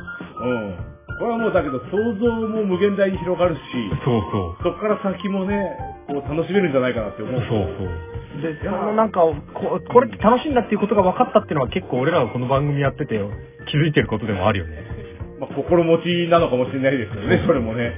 [0.41, 0.95] うん。
[1.19, 3.61] これはもうだけど想像も無限大に広がるし、
[4.03, 4.63] そうそう。
[4.63, 7.39] そこから先もね、こう楽しめるんじゃないかなって思う。
[7.39, 8.41] そうそう。
[8.41, 13.21] で、そのなんかこ、これって楽しいんだっていうことが分かったっていうのは結構俺らがこの番組やってて
[13.69, 14.83] 気づいてることでもあるよね。
[15.39, 17.93] まあ、心持ちなのかもしれないですけどね、それもね。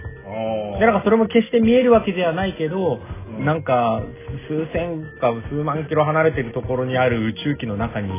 [0.76, 4.02] あで、なんかそれも決して見えるわけではないけど、うんなんか、
[4.48, 8.10] 数千か数万キロ離れてるところにある宇宙機の中に、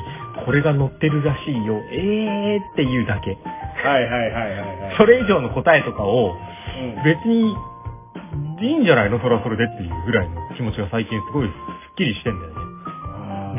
[0.45, 3.39] これが乗ってるらしいよ、えーっていうだけ。
[3.87, 4.97] はいはいはいはいはい。
[4.97, 7.55] それ以上の答えとかを、うん別に、
[8.61, 12.59] いいんじゃないのそれはそれでっていうぐらいの気持ちが最近すごいスッキリしてんだよね。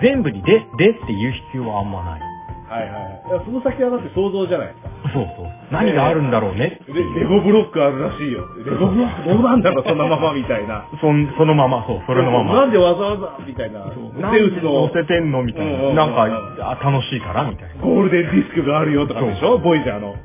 [0.01, 2.22] 全部にで、でって言う必要はあんまない。
[2.70, 2.99] はいは
[3.41, 4.88] いその先はだって想像じゃないですか。
[5.14, 5.47] そうそう。
[5.72, 8.47] 何があるんだろうねレレゴブロックあるらしいよ。
[8.66, 10.86] レゴブロックどうなんだろう、 そのままみたいな。
[11.02, 12.54] そんそのまま、そう、それのまま。
[12.56, 13.80] なんでわざわざみたいな。
[13.80, 15.93] なんでゼウスの乗せてんのみたいな。
[15.93, 16.28] なんか、
[16.62, 17.82] あ楽しいからみたいな。
[17.82, 19.58] ゴールデンディスクがあるよとかでしょ？
[19.58, 20.16] ボイジャーの。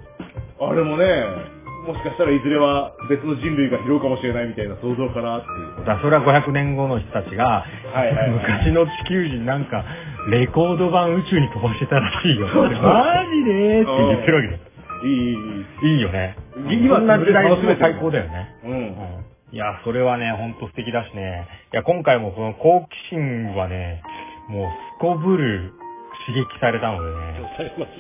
[0.61, 1.07] あれもね、
[1.87, 5.47] もしかしたらいずれは別の人類が拾うかもしれないみたいな想像からって
[5.81, 5.87] いう。
[5.87, 9.85] だそれは500年後の人たちが、はいはいはい昔の地球人なんか、
[10.31, 12.47] レコード版宇宙に飛ばしてたらしいよ。
[12.49, 12.75] マジ
[13.45, 13.83] で？
[13.83, 14.59] って言ってるわけだよ。
[15.05, 15.95] いい、いい、いい。
[15.97, 16.37] いいよね。
[16.71, 18.55] 今な時代も楽しめてる最高だよね。
[18.65, 18.73] うん。
[18.73, 21.47] うんいや、それはね、ほんと素敵だしね。
[21.73, 24.03] いや、今回もその好奇心はね、
[24.49, 25.73] もうすこぶる
[26.27, 27.15] 刺激されたのでね。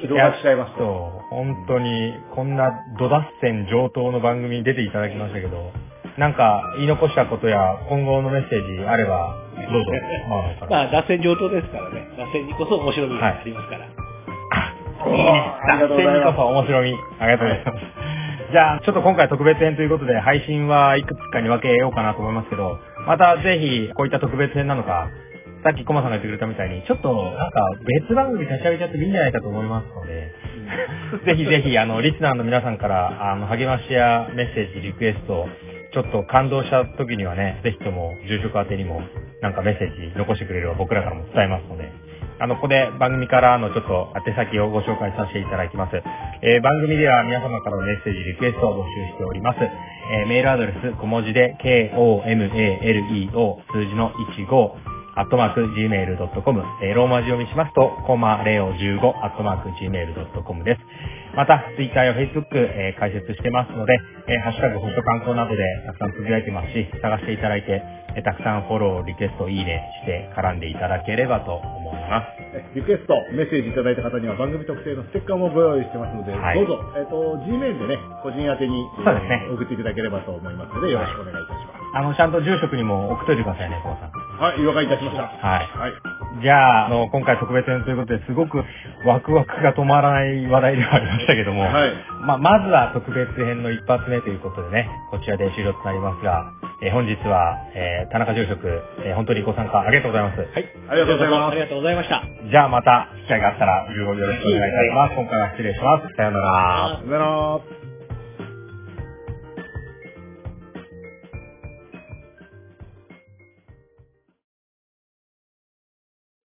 [0.03, 0.79] 広がっちゃいました。
[0.79, 0.89] そう、
[1.31, 5.71] 本当に、こんなド脱線上等の番組に出ていただきましたけど、
[6.19, 7.59] なんか言い残したことや
[7.89, 9.91] 今後のメッセージあれば、どうぞ。
[10.71, 12.07] まあ脱線上等ですからね。
[12.17, 13.85] 脱線にこそ面白みがありますから。
[13.85, 16.95] いいいます脱線にこそ面白み。
[17.19, 18.15] ありがとうございます。
[18.53, 25.09] じゃあ、ちょっと今回特別編ということで、配信はいくつかに分けようかなと思いますけど、またぜひ、こういった特別編なのか、
[25.65, 27.61] さっきコマさんが言ってくれたみたいに、ちょっと、なんか、
[28.05, 30.31] 別番組立ち上げちゃってもいいんじゃないかと思いますので、
[31.25, 35.49] ぜひぜひ、あの、リスナーの皆さんから、あの、励ましやメッセージ、リクエスト、
[35.95, 39.01] ちょっと感動した時にはね、ぜひとも、住職宛にも、
[39.41, 41.87] なんかメッセージ残してくれれば僕らからも伝えますので、
[42.41, 45.95] あの、ここで番組からのちょっと宛先をご紹介させていただきます。
[46.43, 49.61] えー番組では皆様からのメッセージ、リクエストを募集しております。
[49.63, 54.71] えーメールアドレス、小文字で、k-o-m-a-l-e-o、数字の15、
[55.15, 60.81] アットマーク gmail.com、えーローマ字読みしますと、コマレオ15、アットマーク gmail.com です。
[61.35, 63.99] また、ツイッターやフェイスブック、えー開設してますので、
[64.31, 67.83] えーハッシュタグ、ホット観光などでたくさんつぶやいてますし、探していただいて、
[68.15, 72.39] えーたくさんフォロー、リクエスト、いいねして絡んでいただければと思います。
[72.55, 81.74] えリクエスト、メッセージいただいた方には番組特製のステッカーもご用意してますので、はいどうぞ、えっ、と、Gmail でね、個人宛てに、えーそうですね送っていただければと思いますので、よろしくお願いいたします。
[81.95, 84.11] あの、ちゃんと住職にも送っといてくださいね、コマさん。
[84.43, 85.23] はい、了解いたしました。
[85.23, 85.69] はい。
[85.79, 85.93] はい。
[86.43, 88.59] じゃあ、あの、今回特別編ということで、すごく
[89.07, 91.93] ワクワクが止まらない話題ではありましたけども、はい。
[92.27, 96.51] まあ、まずは特別編の一発目ということでね、こちらで終了となりますが、
[96.83, 98.67] えー本日は、えー田中住職、
[99.07, 100.41] えー本当にご参加ありがとうございます。
[100.41, 100.67] はい。
[100.91, 102.23] ありがとうございますありがとうございました。
[102.51, 105.15] じゃあまた、機会があったら、よろしくお願いいたします。
[105.15, 106.15] 今回は失礼します。
[106.17, 106.99] さようなら。
[106.99, 107.84] さよなら。